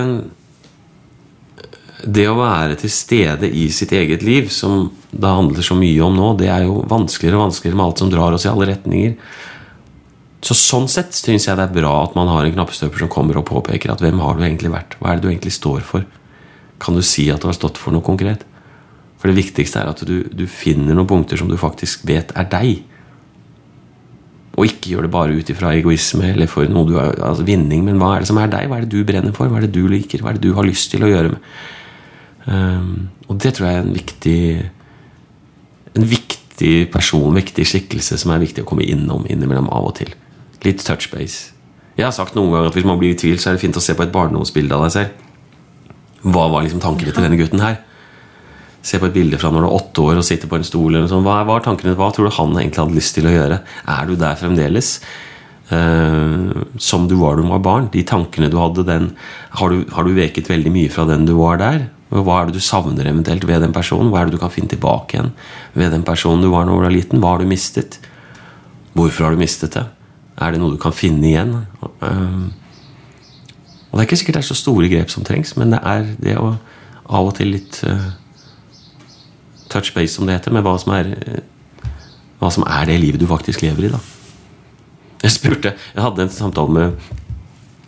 [2.03, 6.17] det å være til stede i sitt eget liv, som det handler så mye om
[6.17, 9.17] nå, det er jo vanskeligere og vanskeligere med alt som drar oss i alle retninger.
[10.43, 13.39] Så Sånn sett syns jeg det er bra at man har en knappestøper som kommer
[13.39, 14.97] og påpeker at hvem har du egentlig vært?
[14.99, 16.07] Hva er det du egentlig står for?
[16.83, 18.43] Kan du si at du har stått for noe konkret?
[19.23, 22.49] For det viktigste er at du, du finner noen punkter som du faktisk vet er
[22.51, 22.81] deg.
[24.59, 27.87] Og ikke gjør det bare ut ifra egoisme eller for noe du har, altså vinning,
[27.87, 28.67] men hva er det som er deg?
[28.67, 29.47] Hva er det du brenner for?
[29.47, 30.25] Hva er det du liker?
[30.25, 31.37] Hva er det du har lyst til å gjøre?
[31.37, 31.55] med?
[32.47, 34.39] Um, og det tror jeg er en viktig
[35.93, 40.15] En viktig person, viktig skikkelse som er viktig å komme innom innimellom av og til.
[40.65, 41.53] Litt touch base.
[41.99, 43.77] Jeg har sagt noen ganger at hvis man blir i tvil, så er det fint
[43.77, 45.27] å se på et barndomsbilde av deg selv.
[46.23, 47.81] Hva var liksom tankene til denne gutten her?
[48.83, 50.97] Se på et bilde fra når du er åtte år og sitter på en stol.
[51.11, 51.27] sånn.
[51.27, 51.97] Hva var tankene?
[51.99, 53.61] Hva tror du han egentlig hadde lyst til å gjøre?
[53.99, 54.97] Er du der fremdeles?
[55.73, 57.91] Uh, som du var da du var barn.
[57.93, 59.13] De tankene du hadde, den,
[59.59, 61.87] har, du, har du veket veldig mye fra den du var der?
[62.13, 64.11] Hva er det du savner eventuelt ved den personen?
[64.13, 65.31] Hva er det du kan finne tilbake igjen
[65.73, 67.23] ved den personen du var da du var liten?
[67.23, 67.97] Hva har du mistet?
[68.93, 69.87] Hvorfor har du mistet det?
[70.37, 71.55] Er det noe du kan finne igjen?
[72.05, 72.51] Um,
[73.89, 76.05] og Det er ikke sikkert det er så store grep som trengs, men det er
[76.21, 76.53] det å
[77.13, 78.13] av og til litt uh,
[79.73, 81.89] touch base, som det heter, med hva som, er, uh,
[82.41, 83.93] hva som er det livet du faktisk lever i.
[83.93, 84.01] da.
[85.25, 87.11] Jeg spurte, jeg hadde en samtale med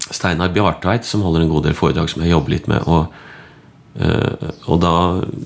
[0.04, 2.84] Steinar Bjartveit, som holder en god del foredrag som jeg jobber litt med.
[2.88, 3.12] og
[3.94, 4.94] og da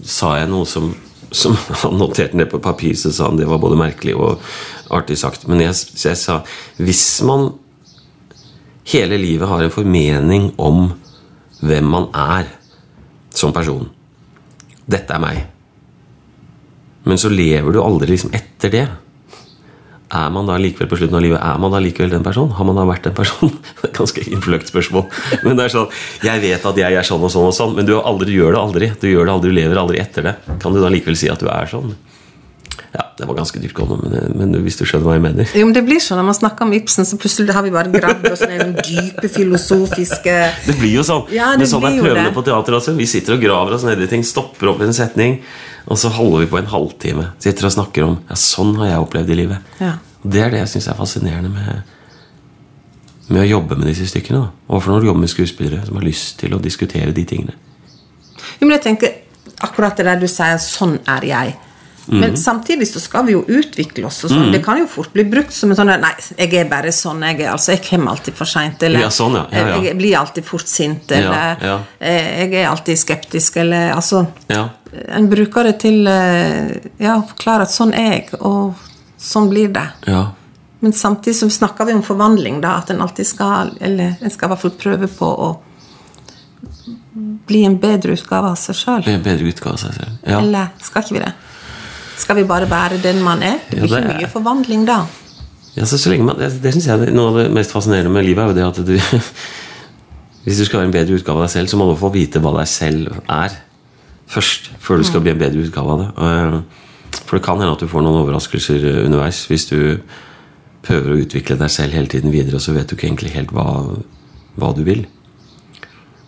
[0.08, 0.90] sa jeg noe som,
[1.30, 4.44] som han noterte ned på papir, så sa han det var både merkelig og
[4.94, 5.48] artig sagt.
[5.50, 6.40] Men jeg, jeg sa
[6.80, 7.50] hvis man
[8.88, 10.88] hele livet har en formening om
[11.60, 12.48] hvem man er
[13.34, 13.88] som person
[14.88, 15.38] Dette er meg.
[17.04, 18.86] Men så lever du aldri liksom etter det
[20.08, 22.54] er man da likevel på slutten av livet er man da likevel den personen?
[22.56, 23.54] Har man da vært den personen?
[23.84, 25.04] Er Ganske innfløkt spørsmål.
[25.44, 25.88] Men det er sånn,
[26.24, 28.56] Jeg vet at jeg er sånn og sånn, og sånn, men du, aldri, du gjør
[28.56, 28.92] det aldri.
[29.02, 30.36] Du gjør det aldri, du lever aldri etter det.
[30.62, 31.92] Kan du da likevel si at du er sånn?
[32.94, 35.48] Ja, Det var ganske dyptgående, men, men hvis du skjønner hva jeg mener.
[35.52, 37.92] Jo, men det blir sånn Når man snakker om Ibsen, så plutselig har vi bare
[37.92, 40.36] gravd oss ned i dype filosofiske
[40.70, 41.26] Det blir jo sånn.
[41.34, 42.96] Ja, det men sånn er prøvene på teater også.
[42.96, 45.40] Vi sitter og graver oss ned i ting, stopper opp i en setning,
[45.88, 47.26] og så holder vi på en halvtime.
[47.40, 49.58] Sitter og snakker om Ja, sånn har jeg opplevd i livet.
[49.80, 49.94] Ja.
[50.24, 51.82] Og Det er det jeg syns er fascinerende med,
[53.28, 54.40] med å jobbe med disse stykkene.
[54.42, 54.50] da.
[54.68, 57.54] Overfor når du jobber med skuespillere som har lyst til å diskutere de tingene.
[58.58, 59.16] Jo, men jeg tenker
[59.64, 61.54] akkurat det der du sier 'sånn er jeg'.
[62.08, 62.20] Mhm.
[62.20, 64.24] Men samtidig så skal vi jo utvikle oss.
[64.24, 64.52] og sånn.
[64.52, 67.40] Det kan jo fort bli brukt som en sånn 'Nei, jeg er bare sånn jeg
[67.40, 67.52] er'.
[67.52, 68.82] Altså, jeg kommer alltid for seint.
[68.82, 69.46] Eller Ja, sånn, ja.
[69.52, 71.12] Ja, jeg blir alltid fort sint.
[71.12, 71.56] Eller
[72.00, 73.56] eh, jeg er alltid skeptisk.
[73.58, 74.70] Eller altså Ja,
[75.08, 76.70] En bruker det til eh,
[77.02, 78.74] ja, å forklare at sånn er jeg, og
[79.20, 79.86] sånn blir det.
[80.08, 80.26] ja.
[80.80, 82.76] Men samtidig så snakker vi om forvandling, da.
[82.78, 85.48] At en alltid skal Eller en skal i hvert fall prøve på å
[87.48, 89.02] bli en bedre utgave av seg sjøl.
[89.06, 90.12] Be- Bedre utgave av seg selv.
[90.22, 90.38] Ja.
[90.38, 91.32] Eller skal ikke vi det?
[92.18, 93.58] Skal vi bare være den man er?
[93.70, 95.00] Det Ja, blir det ikke mye forvandling da.
[95.74, 98.42] Ja, så, så man, det det synes jeg Noe av det mest fascinerende med livet
[98.42, 98.94] er jo det at du
[100.48, 102.40] Hvis du skal være en bedre utgave av deg selv, så må du få vite
[102.42, 103.58] hva deg selv er
[104.28, 104.70] først.
[104.84, 106.62] Før du skal bli en bedre utgave av det.
[107.28, 109.78] For det kan hende at du får noen overraskelser eh, underveis hvis du
[110.86, 113.52] prøver å utvikle deg selv hele tiden videre, og så vet du ikke egentlig helt
[113.52, 113.66] hva,
[114.56, 115.02] hva du vil.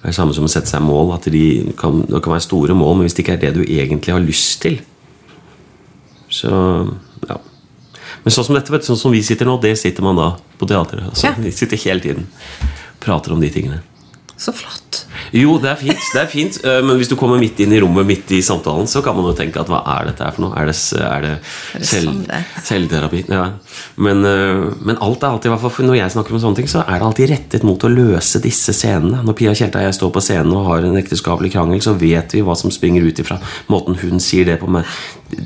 [0.01, 1.15] Det er det samme som å sette seg mål.
[1.17, 1.45] At de
[1.79, 4.25] kan, det kan være store mål, men hvis det ikke er det du egentlig har
[4.25, 4.81] lyst til,
[6.31, 6.51] så
[7.27, 7.37] ja.
[8.23, 10.29] Men sånn som dette, vet du, sånn som vi sitter nå, det sitter man da
[10.61, 11.09] på teateret.
[11.11, 11.35] Altså, Ja.
[11.41, 12.29] Vi sitter hele tiden
[13.01, 13.81] prater om de tingene.
[14.37, 15.07] Så flott.
[15.37, 17.81] Jo, det er fint, det er fint øh, men hvis du kommer midt inn i
[17.83, 20.47] rommet midt i samtalen, så kan man jo tenke at hva er dette her for
[20.47, 20.55] noe?
[20.59, 21.33] Er det, er det,
[21.77, 22.49] Er det selv, sånn det er?
[22.67, 23.23] selvterapi?
[23.31, 23.45] Ja.
[23.97, 26.99] Men, øh, men alt er alltid, fall når jeg snakker om sånne ting, så er
[26.99, 29.23] det alltid rettet mot å løse disse scenene.
[29.27, 32.35] Når Pia Tjelta og jeg står på scenen og har en ekteskapelig krangel, så vet
[32.35, 33.39] vi hva som springer ut ifra
[33.71, 34.89] måten hun sier det på med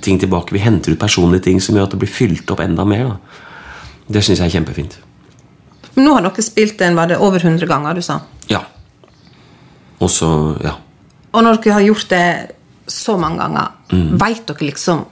[0.05, 0.55] ting tilbake.
[0.57, 3.12] Vi henter ut personlige ting som gjør at det blir fylt opp enda mer.
[3.12, 3.42] Da.
[4.16, 4.99] Det syns jeg er kjempefint.
[5.94, 8.20] Men nå har dere spilt den var det over 100 ganger, du sa.
[8.51, 8.64] Ja.
[10.05, 10.29] Og så,
[10.64, 10.75] ja.
[11.35, 12.27] Og når dere har gjort det
[12.93, 13.71] så mange ganger.
[13.90, 14.09] Mm.
[14.21, 15.05] Veit dere liksom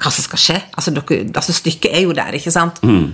[0.00, 0.58] hva som skal skje?
[0.74, 2.78] Altså, dere, altså Stykket er jo der, ikke sant?
[2.82, 3.10] Mm.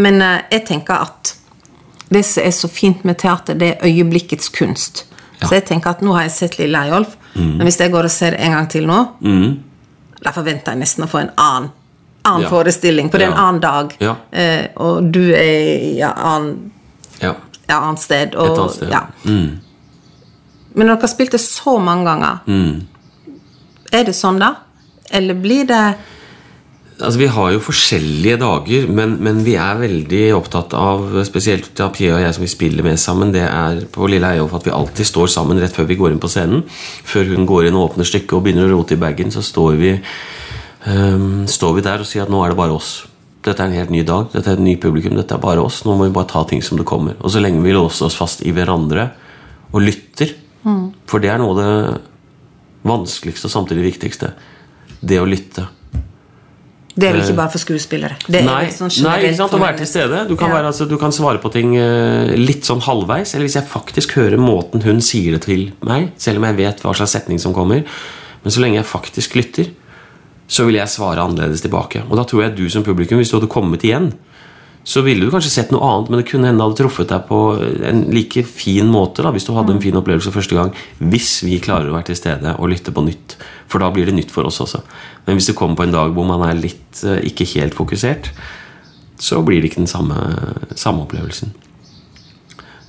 [0.00, 1.34] Men uh, jeg tenker at
[2.14, 5.04] det som er så fint med teater, det er øyeblikkets kunst.
[5.40, 5.46] Ja.
[5.48, 7.56] Så jeg tenker at nå har jeg sett Lille Eyolf, Mm.
[7.58, 8.96] men hvis jeg går og ser en gang til nå,
[10.22, 11.64] da forventer jeg nesten å få en annen,
[12.24, 12.48] annen Ja.
[12.52, 13.96] forestilling, for det er en annen dag.
[14.00, 14.12] Ja.
[14.32, 16.70] uh, og du er i ja, annen,
[17.20, 17.32] Ja.
[17.68, 18.36] annet sted.
[18.36, 18.88] Og, Et annet sted.
[18.94, 19.02] Ja.
[20.74, 22.86] Men når dere har spilt det så mange ganger, Mm.
[23.92, 24.54] er det sånn da?
[25.10, 25.96] Eller blir det
[27.00, 31.88] Altså, Vi har jo forskjellige dager, men, men vi er veldig opptatt av Spesielt da
[31.90, 34.70] Pia og jeg som vi spiller med sammen, det er på Lille Eyolf at vi
[34.70, 36.62] alltid står sammen rett før vi går inn på scenen.
[37.04, 39.74] Før hun går inn og åpner stykket og begynner å rote i bagen, så står
[39.80, 39.90] vi,
[40.86, 42.92] um, står vi der og sier at nå er det bare oss.
[43.44, 45.82] Dette er en helt ny dag, dette er et ny publikum, dette er bare oss.
[45.84, 47.18] Nå må vi bare ta ting som det kommer.
[47.20, 49.10] Og så lenge vi låser oss fast i hverandre
[49.74, 50.30] og lytter,
[51.06, 52.00] for det er noe av det
[52.88, 54.32] vanskeligste og samtidig viktigste,
[55.04, 55.66] det å lytte.
[56.94, 58.16] Det er vel ikke bare for skuespillere?
[58.28, 60.20] Det er Nei, sånn nei ikke sant, for å være til stede.
[60.28, 60.60] Du kan, Ja.
[60.60, 63.34] være, altså, du kan svare på ting eh, litt sånn halvveis.
[63.34, 66.84] Eller hvis jeg faktisk hører måten hun sier det til meg, selv om jeg vet
[66.84, 67.82] hva slags setning som kommer.
[68.44, 69.72] Men så lenge jeg faktisk lytter,
[70.46, 72.04] så vil jeg svare annerledes tilbake.
[72.08, 74.12] Og da tror jeg du som publikum, hvis du hadde kommet igjen,
[74.84, 77.38] så ville du kanskje sett noe annet, men det kunne hende hadde truffet deg på
[77.88, 80.74] en like fin måte da, hvis du hadde en fin opplevelse første gang.
[81.00, 83.38] Hvis vi klarer å være til stede og lytte på nytt.
[83.72, 84.82] For da blir det nytt for oss også.
[85.24, 88.28] Men hvis du kommer på en dag hvor man er litt eh, ikke helt fokusert,
[89.24, 90.20] så blir det ikke den samme,
[90.76, 91.54] samme opplevelsen.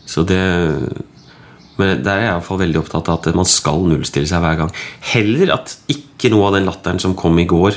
[0.05, 0.41] Så det
[1.75, 4.39] Men der er jeg i hvert fall veldig opptatt av at man skal nullstille seg
[4.39, 4.69] hver gang.
[5.11, 7.75] Heller at ikke noe av den latteren som kom i går,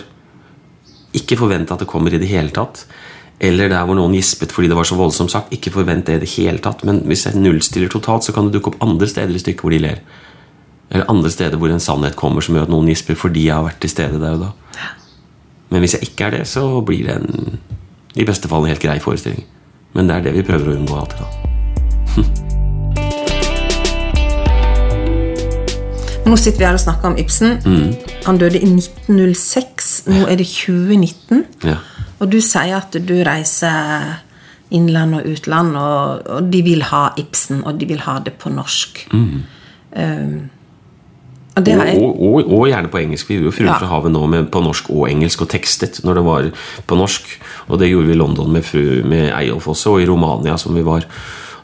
[1.19, 2.85] ikke forvente at det kommer i det hele tatt.
[3.41, 5.53] Eller der hvor noen gispet fordi det var så voldsomt sagt.
[5.55, 6.83] Ikke forvent det i det hele tatt.
[6.89, 9.75] Men hvis jeg nullstiller totalt, så kan det dukke opp andre steder i stykket hvor
[9.75, 10.03] de ler.
[10.91, 13.67] Eller andre steder hvor en sannhet kommer som gjør at noen gisper fordi jeg har
[13.69, 14.51] vært til stede der og da.
[15.69, 17.59] Men hvis jeg ikke er det, så blir det en
[18.19, 19.45] i beste fall en helt grei forestilling.
[19.95, 21.19] Men det er det vi prøver å unngå alltid.
[21.23, 21.27] da.
[26.29, 27.55] Nå sitter vi her og snakker om Ibsen.
[27.65, 27.95] Mm.
[28.27, 30.03] Han døde i 1906.
[30.11, 31.45] Nå er det 2019.
[31.65, 31.79] Ja.
[32.19, 34.19] Og du sier at du reiser
[34.75, 38.53] innland og utland, og, og de vil ha Ibsen, og de vil ha det på
[38.53, 39.07] norsk.
[39.13, 40.51] Um,
[41.59, 43.29] og det Og, jeg og, og, og gjerne på engelsk.
[43.29, 43.79] Vi gjorde 'Fruen Ja.
[43.79, 46.51] fra havet' nå med, på norsk og engelsk, og tekstet når det var
[46.87, 47.41] på norsk.
[47.69, 50.75] Og det gjorde vi i London med, fru, med Eyolf også, og i Romania, som
[50.75, 51.05] vi var.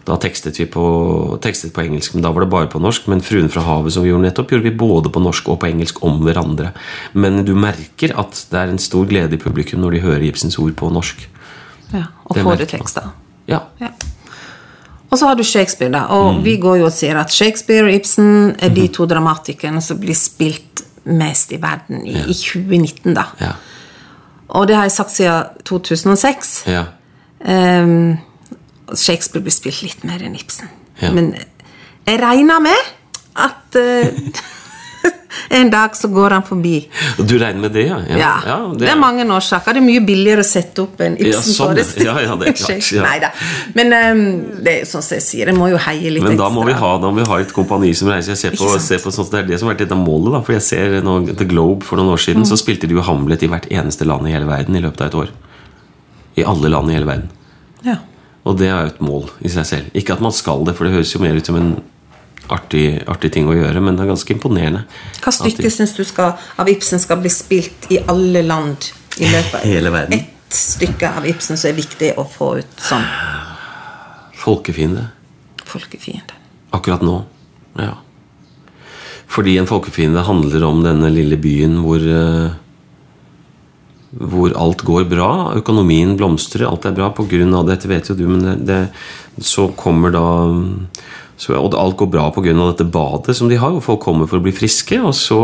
[0.05, 3.07] Da tekstet vi på, tekstet på engelsk, men da var det bare på norsk.
[3.09, 5.67] Men 'Fruen fra havet', som vi gjorde nettopp, gjorde vi både på norsk og på
[5.67, 6.73] engelsk om hverandre.
[7.15, 10.59] Men du merker at det er en stor glede i publikum når de hører Ibsens
[10.59, 11.29] ord på norsk.
[11.93, 13.01] ja, og det får du tekst, da.
[13.49, 13.59] Ja.
[13.81, 13.89] Ja.
[15.11, 16.05] Og så har du Shakespeare, da.
[16.11, 16.45] Og Mm.
[16.45, 20.15] vi går jo og sier at Shakespeare og Ibsen er de to dramatikerne som blir
[20.15, 23.25] spilt mest i verden i, i 2019, da.
[23.41, 23.53] Ja.
[24.49, 26.65] Og det har jeg sagt siden 2006.
[26.67, 26.85] ja.
[27.47, 28.19] Ehm,
[28.93, 30.69] Shakespeare blir spilt litt mer enn Ibsen.
[31.01, 31.11] Ja.
[31.15, 31.33] Men
[32.07, 32.91] jeg regner med
[33.35, 34.43] at uh,
[35.59, 36.77] en dag så går han forbi.
[37.19, 37.97] Og du regner med det, ja?
[38.45, 39.75] Ja, det, er mange årsaker.
[39.77, 42.07] Det er mye billigere å sette opp en sånn, Ibsen-forestilling.
[42.07, 42.15] ja.
[42.21, 43.03] Ja, ja, det klart, ja.
[43.09, 43.31] Neida.
[43.75, 44.23] Men um,
[44.65, 46.73] det er sånn som jeg sier, jeg må jo heie litt Men da må, vi
[46.77, 46.93] ekstra.
[46.95, 48.37] ha, da må vi ha et kompani som reiser.
[48.37, 50.33] Jeg ser på, ser på sånt, Det er det som har vært litt av målet.
[50.39, 52.51] da For jeg ser nå, The Globe For noen år siden Mm.
[52.53, 55.07] så spilte de jo Hamlet i hvert eneste land i hele verden i løpet av
[55.11, 55.35] et år.
[56.39, 57.31] I alle land i hele verden.
[57.87, 57.99] Ja.
[58.45, 59.91] Og det er jo et mål i seg selv.
[59.97, 61.75] Ikke at man skal det, for det høres jo mer ut som en
[62.53, 64.85] artig, artig ting å gjøre, men det er ganske imponerende.
[65.25, 69.61] Hva stykke syns du skal, av Ibsen skal bli spilt i alle land i løpet
[69.61, 70.21] av Hele verden.
[70.21, 73.07] Ett stykke av Ibsen som er viktig å få ut sånn?
[74.45, 75.09] Folkefiende.
[75.65, 76.37] folkefiende.
[76.77, 77.23] Akkurat nå.
[77.81, 77.95] Ja.
[79.35, 82.53] Fordi en folkefiende handler om denne lille byen hvor eh,
[84.15, 85.31] Hvor alt går bra.
[85.59, 88.81] Økonomien blomstrer, alt er bra av dette, vet jo du, men det, det,
[89.43, 90.27] så kommer da
[91.37, 94.39] så, Og alt går bra av dette badet som de har, hvor folk kommer for
[94.39, 95.41] å bli friske, og så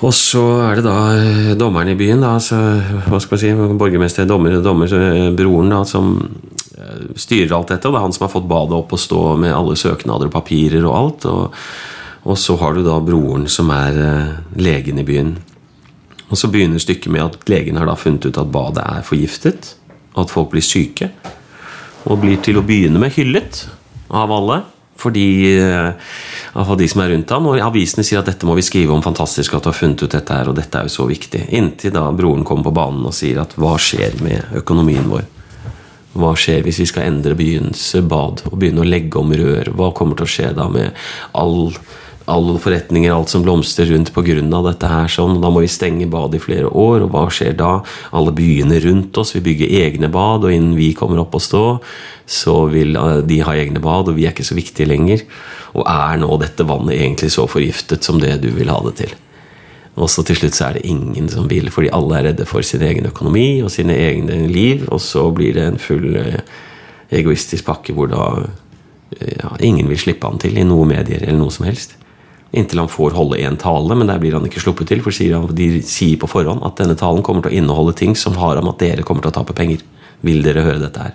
[0.00, 2.56] og så er det da eh, dommeren i byen, da, så,
[3.04, 3.50] hva skal man si,
[3.82, 6.14] borgermester, dommer, dommer, eh, broren, da, som
[6.72, 7.84] eh, styrer alt dette.
[7.84, 10.36] Og det er han som har fått badet opp og stå med alle søknader og
[10.38, 11.28] papirer og alt.
[11.28, 11.60] Og,
[12.32, 14.00] og så har du da broren som er
[14.56, 15.34] legen i byen.
[16.30, 19.74] Og så begynner stykket med at legen har da funnet ut at badet er forgiftet.
[20.14, 21.10] Og at folk blir syke.
[22.06, 23.64] Og blir til å begynne med hyllet
[24.08, 24.62] av alle.
[25.00, 25.90] Fordi eh,
[26.52, 27.48] av de som er rundt ham.
[27.50, 29.02] Og avisene sier at dette må vi skrive om.
[29.04, 31.46] Fantastisk at du har funnet ut dette her, og dette er jo så viktig.
[31.56, 35.26] Inntil da broren kommer på banen og sier at hva skjer med økonomien vår?
[36.20, 39.70] Hva skjer hvis vi skal endre byens bad og begynne å legge om rør?
[39.78, 40.96] Hva kommer til å skje da med
[41.38, 41.70] all,
[42.30, 44.62] alle forretninger, alt som blomstrer rundt pga.
[44.62, 45.08] dette her.
[45.08, 47.82] sånn, Da må vi stenge badet i flere år, og hva skjer da?
[48.12, 51.80] Alle byene rundt oss vil bygge egne bad, og innen vi kommer opp og stå,
[52.26, 55.24] så vil eh, de ha egne bad, og vi er ikke så viktige lenger.
[55.74, 59.14] Og er nå dette vannet egentlig så forgiftet som det du vil ha det til?
[59.96, 62.62] Og så til slutt så er det ingen som vil, fordi alle er redde for
[62.62, 66.40] sin egen økonomi og sine egne liv, og så blir det en full eh,
[67.10, 68.46] egoistisk pakke hvor da
[69.18, 71.96] ja, ingen vil slippe han til i noe medier eller noe som helst.
[72.50, 75.02] Inntil han får holde én tale, men der blir han ikke sluppet til.
[75.04, 75.14] For
[75.54, 78.72] de sier på forhånd at denne talen kommer til å inneholde ting som har om
[78.72, 79.84] at dere kommer til å tape penger.
[80.26, 81.14] Vil dere høre dette her?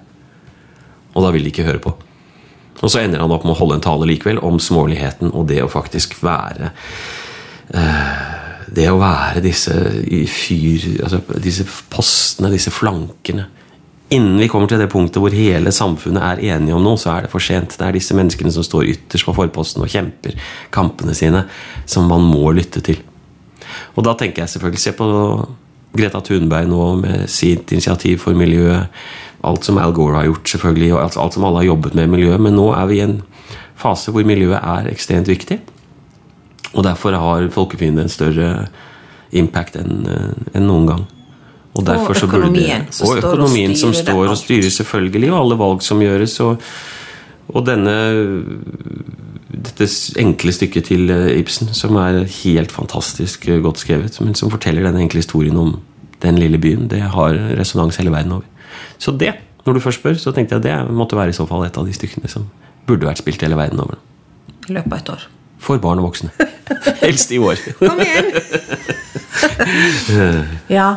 [1.15, 1.91] Og da vil de ikke høre på.
[2.81, 5.61] Og så ender han opp med å holde en tale likevel om småligheten og det
[5.63, 6.73] å faktisk være
[7.71, 8.23] uh,
[8.75, 9.75] Det å være disse
[10.31, 10.87] fyr...
[11.05, 13.47] Altså disse postene, disse flankene
[14.13, 17.25] Innen vi kommer til det punktet hvor hele samfunnet er enige om noe, så er
[17.25, 17.73] det for sent.
[17.79, 20.37] Det er disse menneskene som står ytterst på forposten og kjemper
[20.75, 21.47] kampene sine,
[21.89, 23.01] som man må lytte til.
[23.97, 25.07] Og da tenker jeg selvfølgelig Se på
[25.95, 28.91] Greta Thunberg nå med sitt initiativ for miljøet.
[29.45, 32.41] Alt som Al Gore har gjort, selvfølgelig, og alt, som alle har jobbet med miljøet.
[32.41, 33.19] Men nå er vi i en
[33.79, 35.59] fase hvor miljøet er ekstremt viktig.
[36.75, 38.67] Og derfor har folkefiende en større
[39.35, 40.05] impact enn
[40.53, 41.05] en noen gang.
[41.75, 45.99] Og, og økonomien, det, og økonomien som står og styrer, selvfølgelig, og alle valg som
[45.99, 46.37] gjøres.
[46.45, 46.61] Og,
[47.51, 47.95] og denne
[49.65, 49.87] dette
[50.19, 54.87] enkle stykket til eh, Ibsen, som er helt fantastisk eh, godt skrevet, men som forteller
[54.87, 55.77] den enkle historien om
[56.23, 58.47] den lille byen, det har resonans hele verden over.
[58.97, 59.33] Så det,
[59.65, 61.87] når du først spør, så tenkte jeg det måtte være i så fall et av
[61.87, 62.47] de stykkene som
[62.87, 63.99] burde vært spilt hele verden over.
[64.69, 65.27] I løpet av et år.
[65.65, 66.31] For barn og voksne.
[67.03, 67.59] Helst i år.
[67.79, 68.31] Kom igjen!
[70.77, 70.95] ja,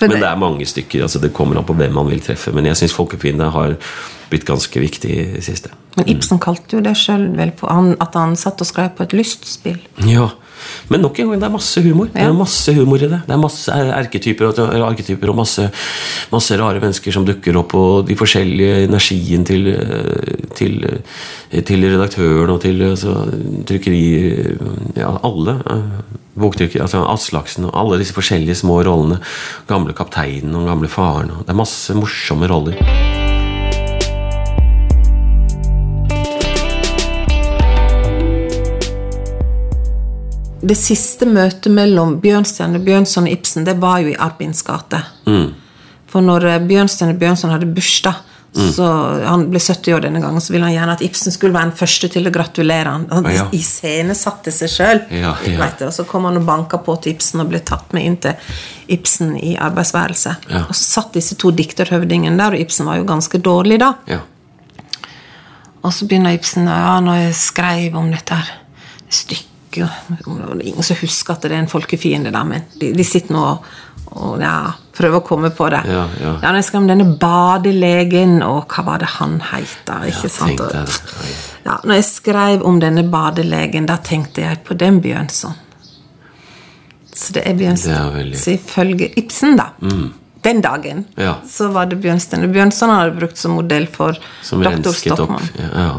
[0.00, 1.04] men det er mange stykker.
[1.06, 2.52] altså Det kommer an på hvem man vil treffe.
[2.56, 3.76] Men jeg syns folkefiende har
[4.30, 5.72] blitt ganske viktig i det siste.
[5.98, 9.16] Men Ibsen kalte jo det sjøl vel på at han satt og skrev på et
[9.16, 9.80] lystspill.
[10.06, 10.30] Ja,
[10.90, 12.08] men nok en gang, det er masse humor.
[12.10, 12.14] Ja.
[12.18, 13.20] Det er masse humor i det.
[13.26, 14.60] Det er masse erketyper og,
[14.90, 15.66] arketyper og masse,
[16.32, 19.70] masse, rare mennesker som dukker opp, og de forskjellige energien til,
[20.58, 20.80] til,
[21.50, 23.16] til redaktøren og til altså,
[23.68, 24.02] trykkeri
[24.98, 25.56] Ja, alle.
[26.38, 29.18] Boktrykker, altså Aslaksen og alle disse forskjellige små rollene.
[29.70, 31.32] Gamle kapteinen og gamle faren.
[31.42, 32.78] Det er masse morsomme roller.
[40.70, 45.02] det siste møtet mellom Bjørnstjerne Bjørnson og Ibsen, det var jo i Arbins gate.
[45.26, 45.52] Mm.
[46.10, 48.20] For når eh, Bjørnstjerne Bjørnson hadde bursdag,
[48.56, 48.72] mm.
[48.74, 48.86] så
[49.24, 51.78] han ble 70 år denne gangen, så ville han gjerne at Ibsen skulle være den
[51.78, 53.06] første til å gratulere han.
[53.12, 53.46] Han ja.
[53.56, 55.02] iscenesatte seg sjøl.
[55.14, 55.70] Ja, ja.
[55.86, 58.56] Og så kom han og banka på til Ibsen og ble tatt med inn til
[58.90, 60.50] Ibsen i arbeidsværelset.
[60.66, 63.94] Og så satt disse to dikterhøvdingene der, og Ibsen var jo ganske dårlig da.
[64.10, 64.22] Ja.
[65.80, 68.56] Og så begynner Ibsen ja, når jeg skrev om dette her
[69.10, 69.46] stykket
[70.64, 73.68] ingen som husker at det er en folkefiende, da, men de, de sitter nå og,
[74.18, 75.80] og ja, prøver å komme på det.
[75.88, 76.34] Ja, ja.
[76.42, 79.90] ja jeg skrev om denne badelegen, og hva var det han het?
[80.10, 80.62] Ikke sant?
[81.64, 85.56] ja, når jeg skrev om denne badelegen, da tenkte jeg på den Bjørnson.
[87.10, 88.14] Så det er Bjørnson.
[88.14, 88.38] Veldig...
[88.38, 89.72] Så ifølge Ibsen, da.
[89.82, 90.06] Mm.
[90.40, 91.34] Den dagen ja.
[91.48, 95.50] så var det Bjørnstjerne Bjørnson hadde brukt som modell for som doktor Stockmann.
[95.58, 95.90] Ja.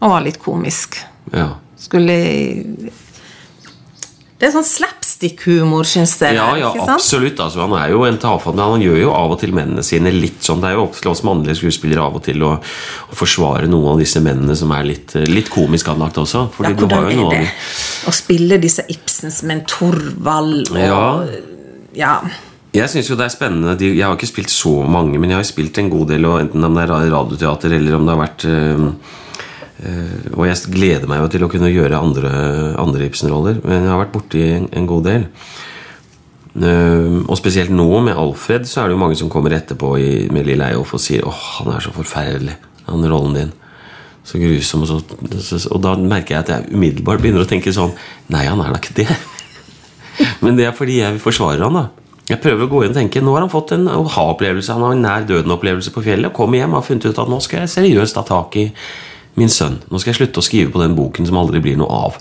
[0.00, 0.96] Og var litt komisk.
[1.34, 1.50] Ja
[1.84, 2.16] skulle
[4.44, 6.36] det er sånn slapstick-humor, syns dere?
[6.36, 7.38] Ja, ja absolutt.
[7.40, 10.12] Altså, han er jo en tafatt, men han gjør jo av og til mennene sine
[10.12, 10.60] litt sånn.
[10.60, 13.94] Det er jo opp til oss mannlige skuespillere av og til å, å forsvare noen
[13.94, 16.44] av disse mennene som er litt, litt komisk anlagt også.
[16.52, 17.42] Fordi ja, hvordan er det?
[18.04, 21.00] Å spille disse Ibsens menn, Torvald og Ja.
[21.96, 22.18] ja.
[22.74, 25.48] Jeg synes jo det er spennende Jeg har ikke spilt så mange, men jeg har
[25.48, 28.88] spilt en god del, enten om det er radioteater eller om det har vært Eh,
[29.82, 32.30] og jeg gleder meg jo til å kunne gjøre andre,
[32.80, 35.26] andre Ibsen-roller, men jeg har vært borti en, en god del.
[36.54, 40.10] Uh, og spesielt nå med Alfred så er det jo mange som kommer etterpå i,
[40.30, 42.54] med Lille Eyolf og sier åh, han er så forferdelig,
[42.86, 43.50] han rollen din.
[44.24, 44.84] Så grusom.
[44.86, 45.02] Og,
[45.42, 47.92] så, og da merker jeg at jeg umiddelbart begynner å tenke sånn
[48.32, 49.18] Nei, han er da ikke det.
[50.44, 51.84] Men det er fordi jeg forsvarer han da.
[52.30, 54.94] Jeg prøver å gå inn og tenke Nå har han fått en ha-opplevelse, han har
[54.94, 56.30] en nær døden-opplevelse på fjellet.
[56.30, 58.70] og Kommer hjem og har funnet ut at nå skal jeg seriøst ta tak i
[59.34, 61.90] Min sønn, nå skal jeg slutte å skrive på den boken som aldri blir noe
[62.06, 62.18] av.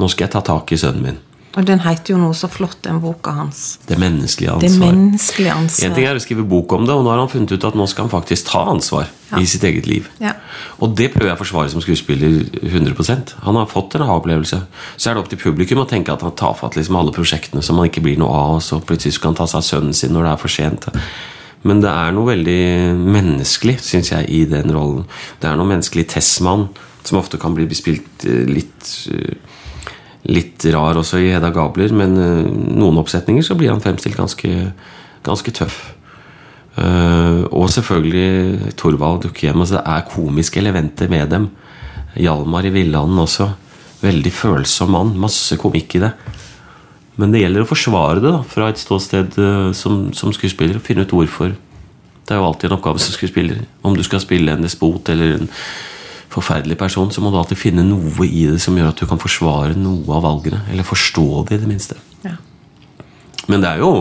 [0.00, 1.20] Nå skal jeg ta tak i sønnen min.
[1.58, 3.80] Og den heter jo noe så flott, den boka hans.
[3.88, 4.68] Det menneskelige ansvar.
[4.68, 5.88] Det menneskelige ansvar.
[5.88, 7.78] En ting er å skrive bok om det, og nå har han funnet ut at
[7.78, 9.40] nå skal han faktisk ta ansvar ja.
[9.42, 10.06] i sitt eget liv.
[10.22, 10.36] Ja.
[10.78, 14.60] Og det prøver jeg å forsvare som skuespiller 100% Han har fått en aha-opplevelse.
[14.94, 17.66] Så er det opp til publikum å tenke at han tar fatt liksom alle prosjektene
[17.66, 19.96] som han ikke blir noe av, og så plutselig skal han ta seg av sønnen
[19.96, 20.90] sin når det er for sent.
[21.68, 22.60] Men det er noe veldig
[23.00, 25.04] menneskelig, syns jeg, i den rollen.
[25.42, 26.70] Det er noe menneskelig Tessmann,
[27.04, 29.50] som ofte kan bli spilt eh, litt uh,
[30.28, 34.50] litt rar også i Hedda Gabler, men eh, noen oppsetninger så blir han fremstilt ganske,
[35.26, 35.78] ganske tøff.
[36.76, 39.62] Eh, og selvfølgelig Thorvald Dukkehjem.
[39.62, 41.48] Altså det er komiske elementer med dem.
[42.20, 43.48] Hjalmar i Villanden også.
[44.00, 45.16] Veldig følsom mann.
[45.20, 46.12] Masse komikk i det.
[47.20, 50.78] Men det gjelder å forsvare det da, fra et ståsted eh, som, som skuespiller.
[50.78, 51.52] Og finne ut hvorfor.
[52.24, 53.64] Det er jo alltid en oppgave som skuespiller.
[53.84, 55.50] Om du skal spille en despot eller en
[56.30, 59.20] forferdelig person, så må du alltid finne noe i det som gjør at du kan
[59.20, 60.62] forsvare noe av valgene.
[60.70, 61.98] Eller forstå det, i det minste.
[62.22, 62.36] Ja.
[63.50, 63.92] Men det er jo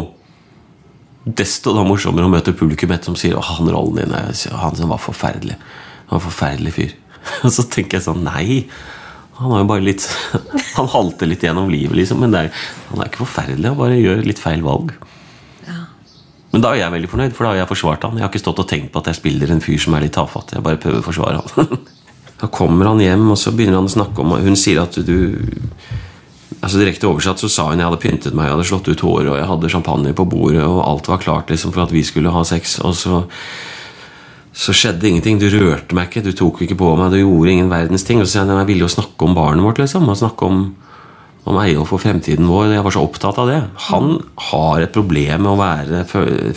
[1.26, 4.93] desto da morsommere å møte publikum etter som sier han rollen din er, han som
[4.93, 5.57] var forferdelig.
[6.09, 6.95] Han var en forferdelig fyr.
[7.43, 8.61] Og så tenker jeg sånn Nei!
[9.40, 10.06] Han har jo bare litt
[10.78, 12.20] Han halter litt gjennom livet, liksom.
[12.24, 12.50] Men er,
[12.90, 13.70] han er ikke forferdelig.
[13.72, 14.92] Han bare gjør litt feil valg.
[16.50, 18.18] Men da er jeg veldig fornøyd, for da har jeg forsvart han.
[18.18, 20.16] Jeg har ikke stått og tenkt på at jeg spiller en fyr som er litt
[20.18, 20.56] tafatt.
[20.56, 21.82] Jeg bare prøver å forsvare han.
[22.40, 25.12] Da kommer han hjem, og så begynner han å snakke om Hun sier at du
[26.64, 29.28] Altså Direkte oversatt så sa hun jeg hadde pyntet meg, jeg hadde slått ut håret,
[29.32, 32.32] og jeg hadde champagne på bordet, og alt var klart liksom for at vi skulle
[32.32, 32.78] ha sex.
[32.84, 33.20] Og så,
[34.60, 35.39] så skjedde ingenting.
[35.39, 38.20] Du rørte meg ikke, du tok ikke på meg, du gjorde ingen verdens ting.
[38.20, 40.10] Og så sa jeg jeg ville jo snakke om barnet vårt, liksom.
[40.12, 40.64] Og snakke om
[41.49, 42.74] om Eyolf og fremtiden vår.
[42.76, 43.60] Jeg var så opptatt av det.
[43.89, 44.18] Han
[44.51, 46.03] har et problem med å være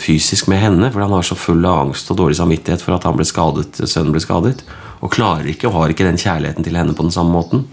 [0.01, 3.07] fysisk med henne, for han var så full av angst og dårlig samvittighet for at
[3.07, 4.61] han ble skadet, sønnen ble skadet.
[5.01, 7.65] Og klarer ikke og har ikke den kjærligheten til henne på den samme måten.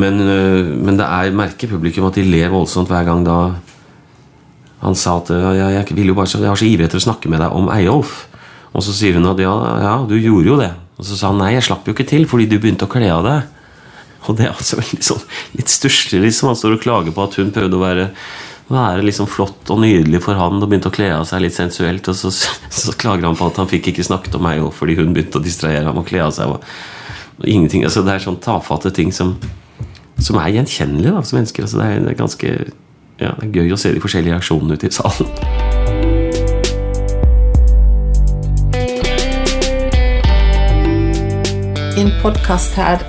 [0.00, 3.38] Men, øh, men det er merker publikum at de ler voldsomt hver gang da
[4.80, 7.42] han sa at jeg, jeg, jo bare, jeg var så ivrig etter å snakke med
[7.42, 8.29] deg om Eyolf.
[8.70, 10.70] Og så sier hun at ja, ja, du gjorde jo det.
[11.00, 13.08] Og så sa han nei, jeg slapp jo ikke til fordi du begynte å kle
[13.12, 13.48] av deg.
[14.28, 16.20] Og det er altså veldig sånn litt stusslig.
[16.26, 16.50] Liksom.
[16.50, 18.06] Han står og klager på at hun prøvde å være,
[18.70, 22.10] være liksom flott og nydelig for han og begynte å kle av seg litt sensuelt.
[22.12, 22.32] Og så,
[22.82, 25.44] så klager han på at han fikk ikke snakket om meg fordi hun begynte å
[25.44, 26.52] distrahere ham og kle av seg.
[26.52, 29.38] Og, og ingenting, altså Det er sånn tafatte ting som,
[30.20, 31.66] som er gjenkjennelige da, som mennesker.
[31.66, 32.52] Altså det, er, det, er, ganske
[33.24, 35.89] ja, det er gøy å se de forskjellige reaksjonene ute i salen.
[41.96, 43.02] I en podkast her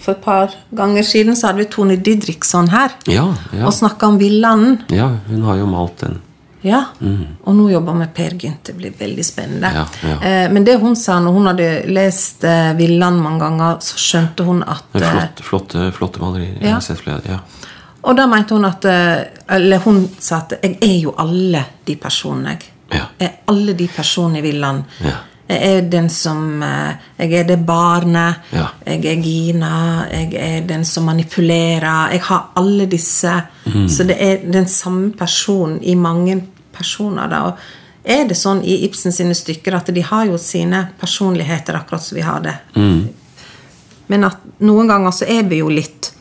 [0.00, 3.66] for et par ganger siden så hadde vi Tone Didriksson her Ja, ja.
[3.66, 4.78] og snakka om Villanden.
[4.94, 6.18] ja hun har jo malt den.
[6.62, 6.80] Ja,
[7.44, 8.64] Og nå jobber med Per Gynt.
[8.66, 9.68] Det blir veldig spennende.
[9.74, 10.16] Ja, ja.
[10.26, 14.42] Eh, men det hun sa når hun hadde lest eh, Villand mange ganger, så skjønte
[14.44, 16.56] hun at eh, Flotte, flotte, flotte malerier.
[16.60, 17.22] Jeg har sett flere.
[17.30, 17.38] Ja.
[18.02, 19.22] Og da mente hun at eh,
[19.54, 22.66] Eller hun sa at jeg er jo alle de personene, jeg.
[22.98, 23.06] Ja.
[23.22, 24.82] Er alle de personene i Villand.
[25.04, 25.14] Ja.
[25.48, 28.44] Jeg er den som eh, Jeg er det barnet.
[28.52, 28.66] Ja.
[28.84, 29.72] Jeg er Gina.
[30.12, 32.12] Jeg er den som manipulerer.
[32.12, 33.32] Jeg har alle disse.
[33.64, 33.86] Mm.
[33.88, 36.40] Så det er den samme personen i mange
[36.72, 37.28] personer.
[37.28, 41.76] da, og er det sånn i Ibsen sine stykker at de har jo sine personligheter
[41.76, 42.54] akkurat som vi har det?
[42.76, 43.08] Mm.
[44.08, 46.12] Men at noen ganger så er vi jo litt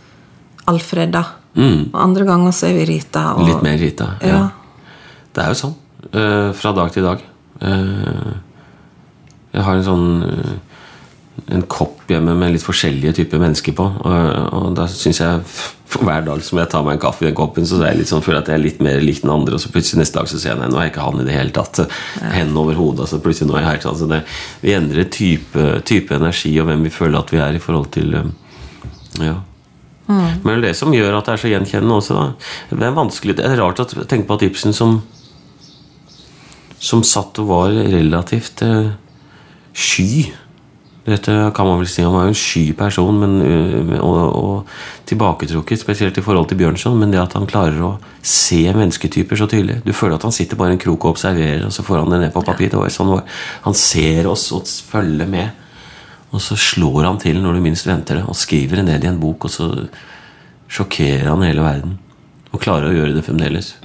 [0.67, 1.23] Alfreda.
[1.57, 3.23] Og andre ganger så er vi Rita.
[3.35, 3.47] Og.
[3.47, 4.11] Litt mer Rita.
[4.21, 4.33] Ja.
[4.35, 4.41] Ja.
[5.33, 5.77] Det er jo sånn.
[6.11, 7.23] Uh, fra dag til dag.
[7.57, 8.33] Eh,
[9.53, 10.55] jeg har en sånn eh,
[11.53, 13.83] En kopp hjemme med litt forskjellige typer mennesker på.
[13.85, 15.41] Og, og da syns jeg
[15.87, 17.99] for hver dag som jeg tar meg en kaffe i den koppen, så er jeg
[18.01, 19.53] litt sånn, føler jeg at jeg er litt mer lik den andre.
[19.55, 21.27] Og så plutselig neste dag så ser jeg nei, nå er jeg ikke han i
[21.27, 21.83] det hele tatt.
[22.33, 23.07] Hendene over hodet.
[23.11, 23.99] Så plutselig nå er jeg helt sånn.
[24.01, 24.19] Så det,
[24.65, 28.17] vi endrer type, type energi og hvem vi føler at vi er i forhold til
[28.17, 29.37] Ja.
[30.07, 30.17] Ja.
[30.43, 32.17] Men det er det som gjør at det er så gjenkjennende også.
[32.17, 32.75] Da.
[32.79, 35.01] Det er vanskelig, det er rart å tenke på at Ibsen som
[36.79, 38.91] som satt og var relativt eh,
[39.77, 40.27] sky.
[41.07, 45.05] Dette kan man vel si, Han var jo en sky person men, eh, og, og
[45.07, 46.97] tilbaketrukket, spesielt i forhold til Bjørnson.
[46.99, 50.59] Men det at han klarer å se mennesketyper så tydelig Du føler at han sitter
[50.59, 52.75] bare i en krok og observerer, og så får han det ned på papir.
[52.91, 53.13] Sånn.
[53.63, 55.63] Han ser oss og følger med.
[56.35, 59.11] Og så slår han til når du minst venter det, og skriver det ned i
[59.13, 59.69] en bok, og så
[60.67, 61.95] sjokkerer han hele verden.
[62.51, 63.77] Og klarer å gjøre det fremdeles.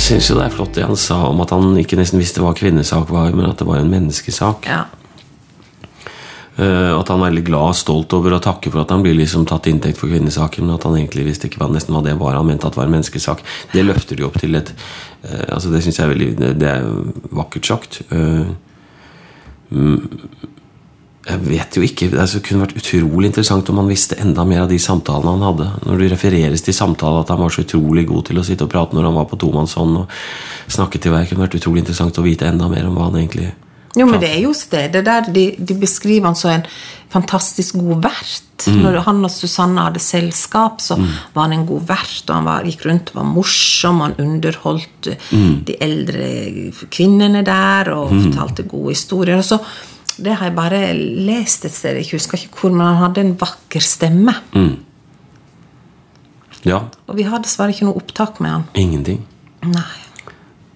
[0.00, 2.40] Jeg syns jo det er flott det han sa om at han ikke nesten visste
[2.40, 4.64] hva kvinnesak var, men at det var en menneskesak.
[4.64, 4.86] Ja.
[6.56, 9.14] Uh, at han er veldig glad og stolt over å takke for at han blir
[9.18, 12.16] liksom tatt inntekt for kvinnesaken, men at han egentlig visste ikke hva, nesten hva det
[12.16, 12.38] var.
[12.38, 13.44] Han mente at det var en menneskesak.
[13.74, 16.30] Det løfter de opp til et uh, altså Det syns jeg er veldig
[16.64, 16.88] Det, er
[17.36, 18.00] vakkert sagt.
[19.70, 20.08] Mm,
[21.20, 24.70] jeg vet jo ikke, Det kunne vært utrolig interessant om han visste enda mer av
[24.70, 25.66] de samtalene han hadde.
[25.84, 28.72] Når det refereres til samtaler at han var så utrolig god til å sitte og
[28.72, 30.14] prate når han var på tomannshånd og
[30.70, 33.50] snakke til hver, kunne vært utrolig interessant å vite enda mer om hva han egentlig
[33.98, 36.66] Jo, men det er jo stedet der de, de beskriver han som en
[37.10, 38.66] fantastisk god vert.
[38.70, 40.94] Når han og Susanne hadde selskap, så
[41.34, 44.28] var han en god vert, og han var, gikk rundt og var morsom, og han
[44.28, 45.08] underholdt
[45.66, 46.28] de eldre
[46.92, 49.40] kvinnene der, og fortalte gode historier.
[49.42, 49.58] Og så,
[50.18, 53.34] det har jeg bare lest et sted, jeg husker ikke hvor, men han hadde en
[53.40, 54.34] vakker stemme.
[56.66, 58.64] Ja, Og vi har dessverre ikke noe opptak med han.
[58.76, 59.22] ingenting.
[59.64, 60.00] Nei.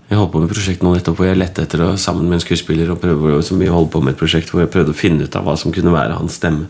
[0.09, 2.39] Jeg holdt på med et prosjekt nå nettopp hvor jeg lette etter å, sammen med
[2.39, 4.97] en skuespiller og prøve, som vi holdt på med et prosjekt hvor jeg prøvde å
[4.97, 6.69] finne ut av hva som kunne være hans stemme.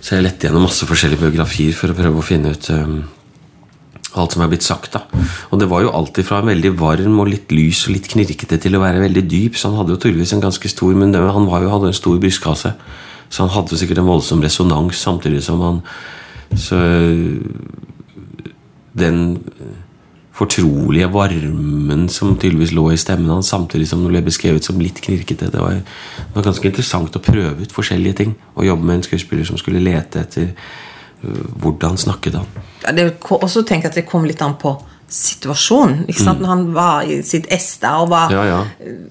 [0.00, 2.98] Så jeg lette gjennom masse forskjellige biografier for å prøve å finne ut um,
[4.22, 4.92] alt som er blitt sagt.
[4.92, 5.04] da.
[5.50, 8.60] Og det var jo alltid fra en veldig varm og litt lys og litt knirkete
[8.60, 9.56] til å være veldig dyp.
[9.56, 12.74] Så han hadde jo tydeligvis en ganske stor Men han jo, hadde en stor brystkasse.
[13.28, 15.82] Så han hadde jo sikkert en voldsom resonans samtidig som han
[16.56, 16.76] Så
[18.98, 19.38] den
[20.38, 25.00] fortrolige varmen som tydeligvis lå i stemmen hans, samtidig som det ble beskrevet som litt
[25.02, 25.50] knirkete.
[25.50, 28.36] Det var, det var ganske interessant å prøve ut forskjellige ting.
[28.54, 30.52] Å jobbe med en skuespiller som skulle lete etter
[31.22, 32.46] hvordan snakket han.
[32.84, 34.76] Ja, det også tenk at det kom litt an på
[35.08, 36.02] situasjonen.
[36.08, 36.42] Ikke sant?
[36.44, 38.58] Når han var i sitt ess da, og var Ja, ja.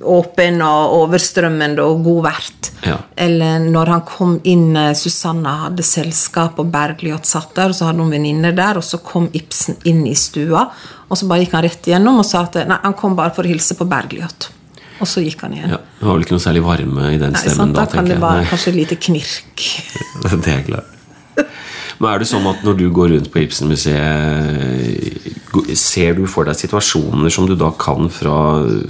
[0.06, 2.70] åpen og overstrømmende og god vert.
[2.86, 3.00] Ja.
[3.18, 7.90] Eller når han kom inn eh, Susanna hadde selskap, og Bergljot satt der, og så
[7.90, 10.68] hadde hun venninner der, og så kom Ibsen inn i stua,
[11.08, 13.48] og så bare gikk han rett igjennom og sa at nei, han kom bare for
[13.48, 14.52] å hilse på Bergljot.
[15.02, 15.74] Og så gikk han igjen.
[15.76, 17.78] Ja, det var vel ikke noe særlig varme i den Nei, stemmen sant?
[17.78, 19.66] Da da, kan det være kanskje et lite knirk.
[20.46, 20.94] Det er klart.
[21.98, 25.28] Men er det sånn at når du går rundt på Ibsen-museet,
[25.78, 28.38] ser du for deg situasjoner som du da kan fra,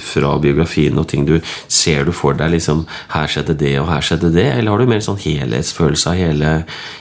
[0.04, 1.38] fra biografien og ting du
[1.72, 4.48] Ser du for deg liksom Her skjedde det, og her skjedde det?
[4.56, 6.52] Eller har du mer sånn helhetsfølelse av hele,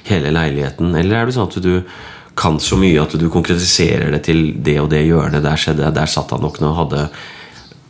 [0.07, 0.95] hele leiligheten?
[0.95, 1.73] Eller er det sånn at du
[2.37, 5.43] kan så mye at du konkretiserer det til det og det hjørnet?
[5.45, 7.09] Der skjedde Der satt han nok nå og hadde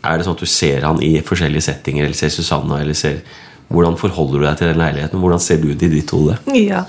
[0.07, 3.21] Er det sånn at du ser han i forskjellige settinger, eller ser Susanna, eller ser
[3.69, 5.21] Hvordan forholder du deg til den leiligheten?
[5.21, 6.39] Hvordan ser du det i ditt hode?
[6.55, 6.85] Ja,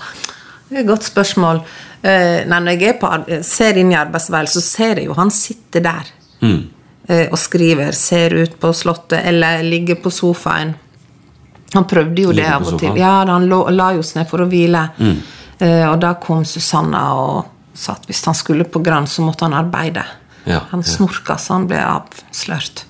[0.69, 1.61] det er et godt spørsmål.
[2.01, 3.11] Eh, når jeg på,
[3.45, 6.11] ser inn i arbeidsværelset, så ser jeg jo han sitter der
[6.41, 6.59] mm.
[7.31, 7.95] og skriver.
[7.95, 10.75] Ser ut på Slottet, eller ligger på sofaen.
[11.73, 12.95] Han prøvde jo det av og til.
[12.99, 14.87] Ja, han lå, la jo seg ned for å hvile.
[14.99, 15.17] Mm.
[15.89, 19.55] og da kom Susanna og sa at hvis han skulle på Grand, så måtte han
[19.57, 20.03] arbeide.
[20.47, 22.85] Ja, han snorka så han ble avslørt.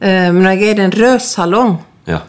[0.00, 2.20] Eh, men når jeg er i den røde salong Ja.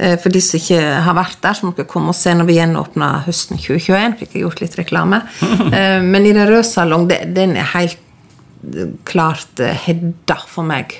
[0.00, 2.46] Eh, For de som ikke har vært der, så må dere komme og se når
[2.48, 4.14] vi gjenåpna høsten 2021.
[4.22, 5.22] Fikk jeg gjort litt reklame.
[5.76, 7.98] Eh, Men i Den røde salong, den er helt
[9.08, 10.96] klart eh, Hedda for meg.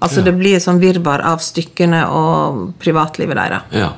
[0.00, 3.62] Altså Det blir et sånn virvar av stykkene og privatlivet deres.
[3.76, 3.90] ja.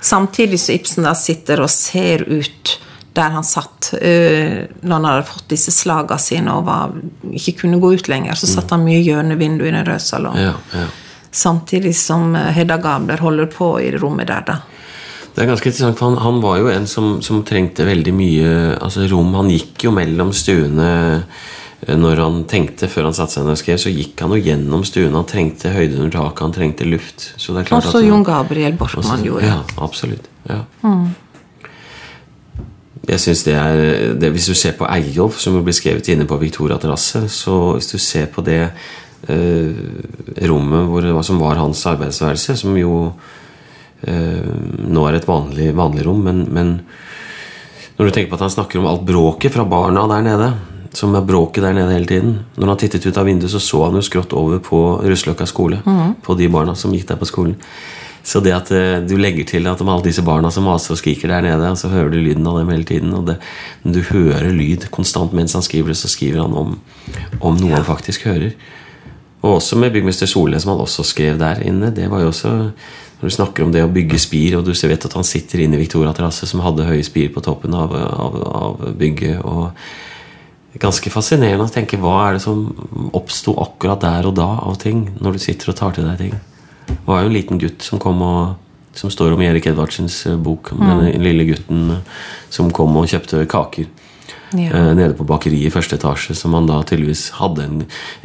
[0.00, 2.70] Samtidig som Ibsen da sitter og ser ut
[3.12, 6.94] der han satt når han hadde fått disse slagene sine og var,
[7.36, 10.38] ikke kunne gå ut lenger, så satt han mye gjennom vinduet i Den røde salong.
[10.40, 10.86] ja, ja.
[11.32, 14.58] Samtidig som eh, Hedda Gabler holder på i rommet der, da.
[15.30, 18.50] Det er ganske interessant, for han, han var jo en som, som trengte veldig mye
[18.82, 19.30] altså rom.
[19.38, 20.88] Han gikk jo mellom stuene
[21.86, 24.40] eh, når han tenkte, før han satte seg ned og skrev, så gikk han jo
[24.42, 25.14] gjennom stuene.
[25.16, 27.30] Han trengte høyde under taket, han trengte luft.
[27.40, 29.46] Så det er klart Også at- Jon Gabriel Bortmann Også- gjorde.
[29.46, 30.26] Ja, absolutt.
[30.50, 30.58] Ja.
[33.08, 36.36] Jeg synes det er det, Hvis du ser på Eyolf, som blir skrevet inne på
[36.38, 38.70] Victoria terrasse, så hvis du ser på det
[39.28, 42.94] rommet hvor, som var hans arbeidsværelse, som jo
[44.08, 44.48] eh,
[44.88, 46.74] nå er et vanlig, vanlig rom, men, men
[47.98, 50.50] når du tenker på at han snakker om alt bråket fra barna der nede,
[50.96, 53.84] som er bråket der nede hele tiden Når han tittet ut av vinduet, så så
[53.84, 55.82] han jo skrått over på Russløkka skole.
[56.22, 57.54] På de barna som gikk der på skolen.
[58.22, 60.98] Så det at eh, du legger til at om alle disse barna som maser og
[61.00, 63.38] skriker der nede, og så hører du lyden av dem hele tiden, og det,
[63.84, 66.74] du hører lyd konstant mens han skriver det, så skriver han om,
[67.40, 68.52] om noe han faktisk hører.
[69.40, 71.92] Og også med byggmester Solnes, som han også skrev der inne.
[71.96, 72.50] Det var jo også
[73.20, 75.76] Når du snakker om det å bygge spir, og du vet at han sitter inne
[75.76, 79.42] i Victoria terrasse, som hadde høye spir på toppen av, av, av bygget.
[79.44, 82.62] og Ganske fascinerende å tenke hva er det som
[83.12, 86.32] oppsto akkurat der og da av ting, når du sitter og tar til deg ting.
[86.88, 88.56] Det var jo en liten gutt som kom og
[88.96, 92.96] som står om i Erik Edvardsens eh, bok, om denne lille gutten eh, som kom
[92.98, 93.86] og kjøpte kaker
[94.56, 94.70] Ja.
[94.70, 97.82] eh, nede på bakeriet i første etasje, som han da tydeligvis hadde en,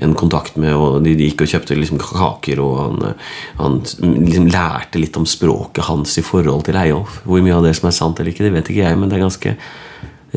[0.08, 0.74] en kontakt med.
[0.74, 5.28] og De gikk og kjøpte liksom kaker, og han, eh, han liksom lærte litt om
[5.30, 7.22] språket hans i forhold til Eyolf.
[7.26, 9.20] Hvor mye av det som er sant eller ikke, det vet ikke jeg, men det
[9.20, 9.58] er ganske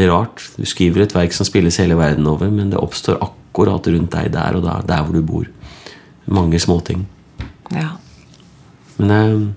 [0.08, 0.42] rart.
[0.56, 4.32] Du skriver et verk som spilles hele verden over, men det oppstår akkurat rundt deg
[4.34, 5.48] der og da, der hvor du bor.
[6.28, 7.06] Mange småting.
[7.74, 7.96] Ja.
[8.98, 9.48] Men eh,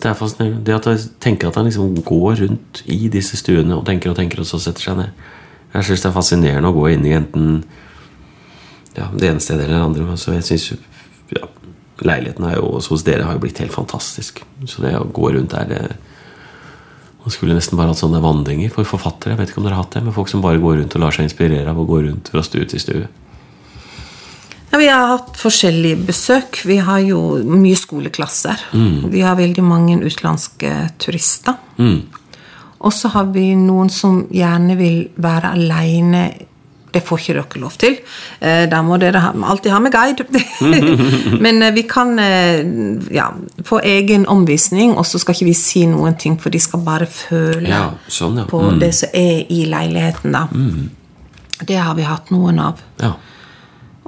[0.00, 0.64] det er fascinerende.
[0.64, 4.18] Det at jeg tenker at han liksom går rundt i disse stuene og tenker og
[4.18, 5.26] tenker, og så setter seg ned.
[5.70, 7.62] Jeg syns det er fascinerende å gå inn i enten
[8.96, 10.06] ja, det ene stedet eller det andre.
[10.16, 10.82] Altså, jeg synes,
[11.36, 11.46] ja,
[12.02, 14.42] leiligheten er jo, hos dere har jo blitt helt fantastisk.
[14.66, 15.82] Så det å gå rundt der det,
[17.20, 19.34] Man skulle nesten bare hatt sånne vandringer for forfattere.
[19.34, 21.02] Jeg vet ikke om dere har hatt det, men Folk som bare går rundt og
[21.02, 23.08] lar seg inspirere av å gå rundt fra stue til stue.
[24.70, 26.62] Ja, vi har hatt forskjellige besøk.
[26.64, 28.62] Vi har jo mye skoleklasser.
[29.12, 31.58] Vi har veldig mange utenlandske turister.
[32.80, 36.22] Og så har vi noen som gjerne vil være aleine.
[36.90, 37.98] Det får ikke dere lov til.
[38.40, 40.24] Eh, Da må dere ha, alltid ha med guide.
[41.44, 42.64] Men eh, vi kan eh,
[43.14, 43.28] ja,
[43.68, 47.06] få egen omvisning, og så skal ikke vi si noen ting, for de skal bare
[47.06, 48.48] føle Ja, sånn, ja.
[48.50, 50.32] på det som er i leiligheten.
[50.34, 50.46] da.
[51.60, 52.80] Det har vi hatt noen av.
[52.98, 53.12] Ja.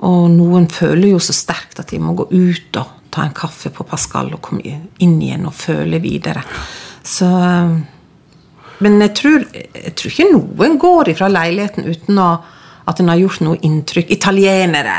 [0.03, 3.69] Og noen føler jo så sterkt at de må gå ut og ta en kaffe
[3.71, 4.65] på Pascal og komme
[5.05, 6.43] inn igjen og føle videre.
[7.05, 7.29] Så
[8.83, 12.31] Men jeg tror, jeg tror ikke noen går ifra leiligheten uten å,
[12.91, 14.09] at den har gjort noe inntrykk.
[14.11, 14.95] Italienere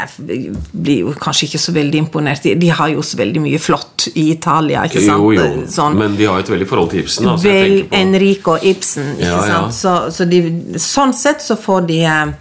[0.72, 2.44] blir jo kanskje ikke så veldig imponert.
[2.46, 4.86] De, de har jo så veldig mye flott i Italia.
[4.88, 5.20] ikke sant?
[5.20, 5.66] Jo, jo.
[5.74, 5.98] Sånn.
[6.00, 7.28] Men de har jo et veldig forhold til Ibsen.
[7.34, 9.10] Altså, Vel på- Enrico Ibsen.
[9.18, 9.50] Ikke Ja, ja.
[9.52, 9.76] sant?
[9.82, 10.40] Så, så de,
[10.80, 12.34] sånn sett så får de eh,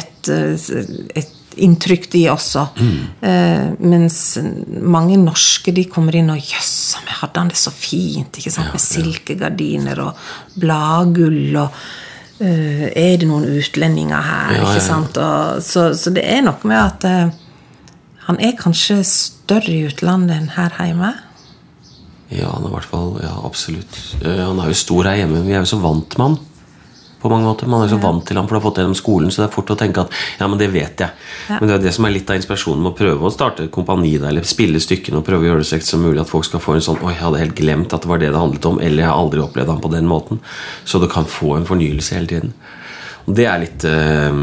[0.00, 0.72] et, eh,
[1.20, 2.66] et inntrykk, de også.
[2.78, 3.00] Mm.
[3.26, 4.18] Eh, mens
[4.70, 8.38] mange norske de kommer inn og Jøss, vi hadde han det så fint.
[8.38, 8.72] ikke sant?
[8.74, 10.20] Med silkegardiner og
[10.60, 11.80] bladgull og
[12.40, 14.54] eh, Er det noen utlendinger her?
[14.54, 14.74] Ja, ja, ja.
[14.74, 15.20] ikke sant?
[15.20, 17.40] Og, så, så det er noe med at eh,
[18.28, 21.14] han er kanskje større i utlandet enn her hjemme.
[22.30, 23.96] Ja, han er i hvert fall, ja, absolutt.
[24.22, 26.36] Uh, Han er jo stor her hjemme, vi er jo så vant med han.
[27.20, 27.68] På mange måter.
[27.68, 29.48] Man er så vant til ham, for du har fått det gjennom skolen, så det
[29.48, 31.16] er fort å tenke at ja, men det vet jeg.
[31.50, 31.58] Ja.
[31.58, 33.74] Men det er det som er litt av inspirasjonen med å prøve å starte et
[33.74, 36.32] kompani der, eller spille stykkene og prøve å gjøre det så ekte som mulig, at
[36.32, 38.40] folk skal få en sånn Oi, jeg hadde helt glemt at det var det det
[38.40, 40.40] handlet om, eller jeg har aldri opplevd ham på den måten.
[40.88, 42.54] Så du kan få en fornyelse hele tiden.
[43.26, 44.40] Og det er litt øh,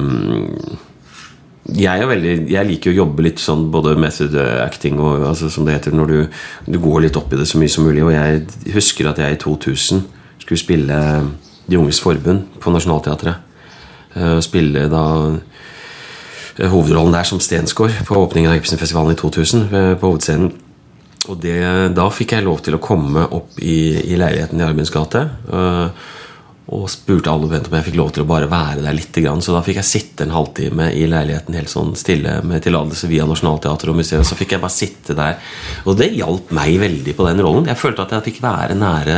[1.76, 5.68] jeg, er veldig, jeg liker å jobbe litt sånn både method acting og altså, som
[5.68, 6.38] det heter, når du,
[6.70, 8.06] du går litt opp i det så mye som mulig.
[8.06, 10.06] Og jeg husker at jeg i 2000
[10.46, 11.02] skulle spille
[11.68, 13.44] De Unges Forbund på Nationaltheatret.
[14.18, 15.04] Og Spille da
[16.58, 20.54] eh, hovedrollen der som Stensgaard på åpningen av Ibsenfestivalen i 2000 eh, på hovedscenen.
[21.28, 21.60] Og det,
[21.98, 25.28] da fikk jeg lov til å komme opp i, i leiligheten i Arvids gate.
[25.52, 25.90] øh,
[26.68, 29.16] og spurte alle om jeg fikk lov til å bare være der litt.
[29.16, 33.28] Så da fikk jeg sitte en halvtime i leiligheten helt sånn stille med tillatelse via
[33.30, 34.28] Nationaltheatret og museet.
[34.28, 35.40] Så fikk jeg bare sitte der.
[35.88, 37.70] Og det hjalp meg veldig på den rollen.
[37.72, 39.18] Jeg følte at jeg fikk være nære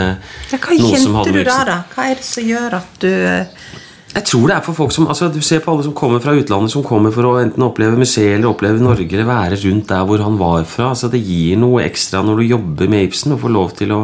[0.53, 1.77] Ja, hva kjente du da, da?
[1.95, 3.61] Hva er det som gjør at du eh,
[4.09, 6.33] jeg tror det er for folk som altså Du ser på alle som kommer fra
[6.33, 10.07] utlandet, som kommer for å enten oppleve museet eller oppleve Norge, eller være rundt der
[10.09, 10.91] hvor han var fra.
[10.95, 13.99] Altså Det gir noe ekstra når du jobber med Ibsen, og får lov til å,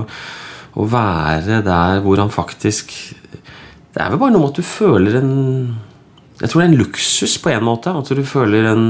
[0.75, 2.91] å være der hvor han faktisk
[3.95, 5.33] Det er vel bare noe med at du føler en
[6.41, 7.93] Jeg tror det er en luksus på en måte.
[7.95, 8.87] At du føler en,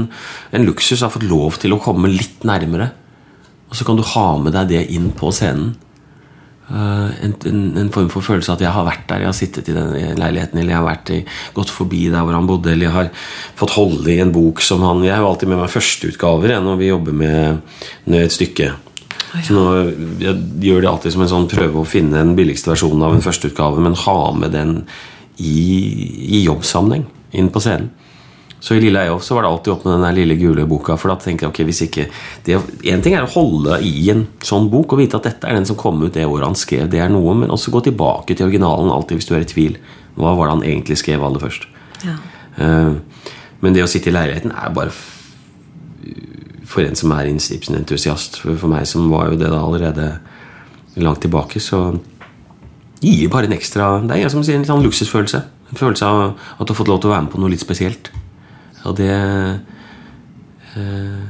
[0.50, 2.90] en luksus har fått lov til å komme litt nærmere.
[3.70, 5.76] Og så kan du ha med deg det inn på scenen.
[6.66, 9.68] Uh, en, en, en form for følelse at jeg har vært der, jeg har sittet
[9.70, 11.18] i den leiligheten, eller jeg har vært i,
[11.54, 13.10] gått forbi der hvor han bodde, eller jeg har
[13.60, 16.80] fått holde i en bok som han Jeg har jo alltid med meg førsteutgaver når
[16.82, 18.72] vi jobber med et stykke.
[19.44, 19.64] Så nå,
[20.22, 23.24] jeg gjør det alltid som en sånn prøve å finne den billigste versjonen av en
[23.24, 24.74] førsteutgave, men ha med den
[25.36, 25.58] i,
[26.38, 27.04] i jobbsammenheng
[27.36, 27.90] inn på scenen.
[28.66, 30.96] Så i Lille Eof så var det alltid opp med den lille gule boka.
[30.98, 32.06] For da tenkte jeg ok, hvis ikke
[32.46, 32.56] det,
[32.90, 35.68] En ting er å holde i en sånn bok og vite at dette er den
[35.68, 36.88] som kom ut det året han skrev.
[36.90, 39.76] Det er noe, men også gå tilbake til originalen alltid hvis du er i tvil.
[40.16, 41.68] Hva var det han egentlig skrev aller først?
[42.06, 42.16] Ja.
[42.56, 42.96] Uh,
[43.60, 44.94] men det å sitte i leiligheten er bare
[46.66, 48.40] For en som er Ibsen-entusiast.
[48.42, 50.10] For, for meg som var jo det da allerede
[50.96, 51.98] langt tilbake, så
[53.00, 55.42] gir bare en ekstra Det er som sier en litt sånn luksusfølelse.
[55.70, 57.64] En følelse av at du har fått lov til å være med på noe litt
[57.64, 58.10] spesielt.
[58.86, 59.12] Og det
[60.76, 61.24] eh,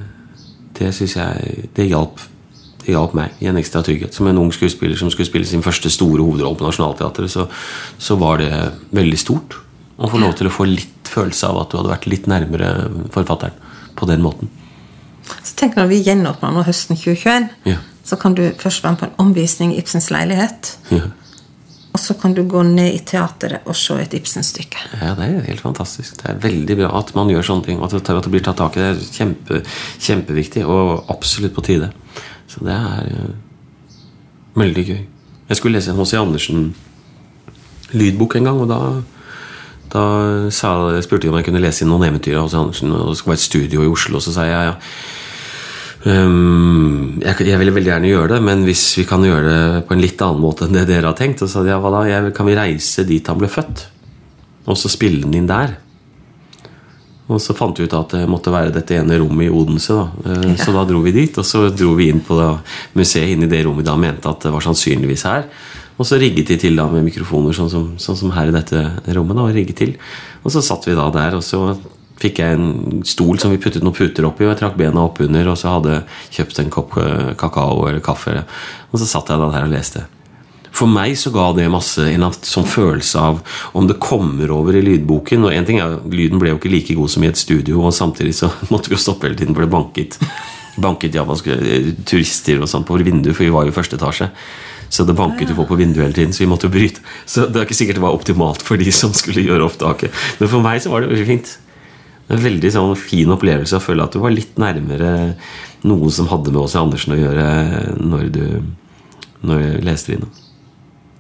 [0.77, 2.21] Det syns jeg Det hjalp.
[2.85, 4.15] Det hjalp meg i en ekstra trygghet.
[4.15, 7.49] Som en ung skuespiller som skulle spille sin første store hovedrolle på Nationaltheatret, så,
[7.99, 8.53] så var det
[8.95, 9.57] veldig stort
[9.97, 12.69] å få lov til å få litt følelse av at du hadde vært litt nærmere
[13.15, 13.57] forfatteren
[13.97, 14.53] på den måten.
[15.43, 17.77] Så tenk når vi gjenåpner nå høsten 2021, Ja.
[18.05, 20.79] så kan du først være med på en omvisning i Ibsens leilighet.
[20.91, 21.01] Ja.
[21.97, 24.77] Og så kan du gå ned i teateret og se et Ibsen-stykke.
[25.01, 26.17] Ja, det er helt fantastisk.
[26.21, 27.79] Det er veldig bra at man gjør sånne ting.
[27.81, 29.63] At det, blir tatt tak i det er kjempe,
[30.05, 31.89] kjempeviktig, og absolutt på tide.
[32.53, 33.33] Så det er uh,
[34.61, 35.01] veldig gøy.
[35.49, 36.13] Jeg skulle lese en H.C.
[36.21, 38.79] Andersen-lydbok en gang, og da,
[39.97, 40.03] da
[40.53, 42.57] sa, spurte de om jeg kunne lese inn noen eventyr av H.C.
[42.61, 42.93] Andersen.
[42.93, 44.77] Og det skulle være et studio i Oslo, Og så sa jeg ja.
[46.07, 49.97] Ehm, jeg, jeg ville veldig gjerne gjøre det, men hvis vi kan gjøre det på
[49.97, 52.05] en litt annen måte enn det dere har tenkt, så sa de ja, hva da?
[52.07, 53.89] Jeg, kan vi reise dit han ble født?
[54.71, 55.75] Og så spille den inn der?
[57.27, 59.97] Og så fant vi ut at det måtte være dette ene rommet i Odense.
[59.97, 60.31] da.
[60.31, 62.53] Eh, Så da dro vi dit, og så dro vi inn på da,
[62.95, 65.49] museet inne i det rommet vi da mente at det var sannsynligvis her.
[65.99, 68.79] Og så rigget de til da med mikrofoner, sånn som, sånn som her i dette
[69.17, 69.35] rommet.
[69.35, 69.97] da, og rigget til.
[70.45, 71.75] Og så satt vi da der, og så
[72.21, 75.21] fikk jeg en stol som vi puttet noen puter oppi, og jeg trakk bena opp
[75.25, 78.39] under, og så hadde jeg kjøpt en kopp eh, kakao eller kaffe.
[78.91, 80.07] Og så satt jeg da der og leste.
[80.77, 83.39] For meg så ga det masse en sånn følelse av
[83.77, 85.47] om det kommer over i lydboken.
[85.49, 87.97] Og en ting er, Lyden ble jo ikke like god som i et studio, og
[87.97, 90.21] samtidig så måtte vi jo stoppe hele tiden, for det banket
[90.77, 94.29] banket japanske eh, turister og sånt på vinduet, for vi var jo i første etasje.
[94.93, 97.01] Så det banket jo på på vinduet hele tiden, så vi måtte jo bryte.
[97.27, 100.13] Så det er ikke sikkert det var optimalt for de som skulle gjøre opptaket.
[100.41, 101.57] Men for meg så var det veldig fint.
[102.27, 105.11] En veldig sånn fin opplevelse å føle at du var litt nærmere
[105.87, 107.45] noe som hadde med Åse Andersen å gjøre
[108.03, 108.45] når du,
[109.47, 110.33] når jeg leste innom.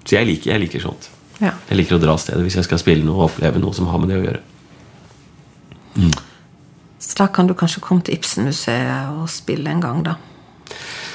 [0.02, 1.10] Så jeg liker, jeg liker sånt.
[1.38, 1.52] Ja.
[1.68, 3.90] Jeg liker å dra av stedet hvis jeg skal spille noe og oppleve noe som
[3.90, 4.42] har med det å gjøre.
[6.98, 10.16] Så da kan du kanskje komme til Ibsenmuseet og spille en gang, da.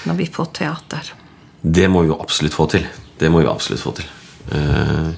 [0.07, 1.11] Når vi får teater.
[1.61, 2.87] Det må vi jo absolutt få til.
[3.19, 4.07] Det må vi absolutt få til.
[4.55, 5.11] Eh,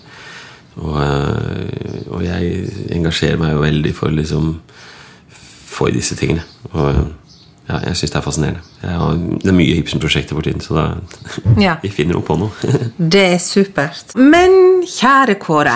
[0.77, 4.55] og, eh, og jeg engasjerer meg jo veldig for liksom
[5.73, 6.43] For disse tingene.
[6.73, 6.89] Og
[7.69, 8.59] ja, jeg syns det er fascinerende.
[8.83, 10.83] Har, det er mye Ibsen-prosjekter for tiden, så da
[11.63, 11.77] Ja.
[11.81, 12.51] vi finner jo på noe.
[13.15, 14.11] Det er supert.
[14.19, 15.73] Men kjære Kåre,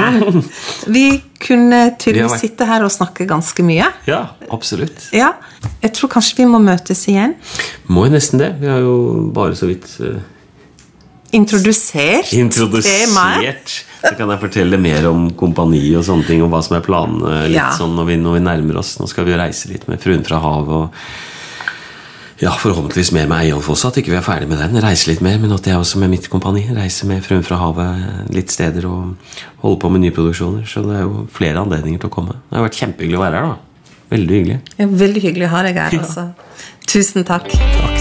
[0.96, 1.06] vi
[1.42, 3.88] kunne Vi tydeligvis sitte her og snakke ganske mye.
[4.08, 4.20] ja,
[4.52, 5.08] absolutt.
[5.16, 5.32] Ja.
[5.82, 7.34] Jeg tror kanskje vi må møtes igjen.
[7.88, 8.52] Må jo nesten det.
[8.62, 9.88] Vi har jo bare så vidt
[11.36, 13.74] Introdusert Introdusert, temaet.
[14.08, 17.48] Så kan jeg fortelle mer om kompani og sånne ting, og hva som er planene
[17.48, 17.70] litt Ja.
[17.76, 18.98] sånn når vi, når vi nærmer oss.
[19.02, 20.90] Nå skal vi reise litt med Fruen fra havet og
[22.40, 24.78] ja, forhåpentligvis mer med Eyolf også, at ikke vi er ferdig med den.
[24.84, 28.30] Reise litt mer, men at jeg også med mitt kompani reise med Fruen fra havet
[28.36, 29.16] litt steder og
[29.64, 30.68] holde på med nyproduksjoner.
[30.70, 32.38] Så det er jo flere anledninger til å komme.
[32.52, 33.58] Det har vært kjempehyggelig å være her, da.
[34.14, 34.60] Veldig hyggelig.
[34.78, 35.98] Er veldig hyggelig å ha deg her.
[35.98, 36.28] Altså.
[36.88, 37.50] Tusen takk.
[37.58, 37.97] Ja,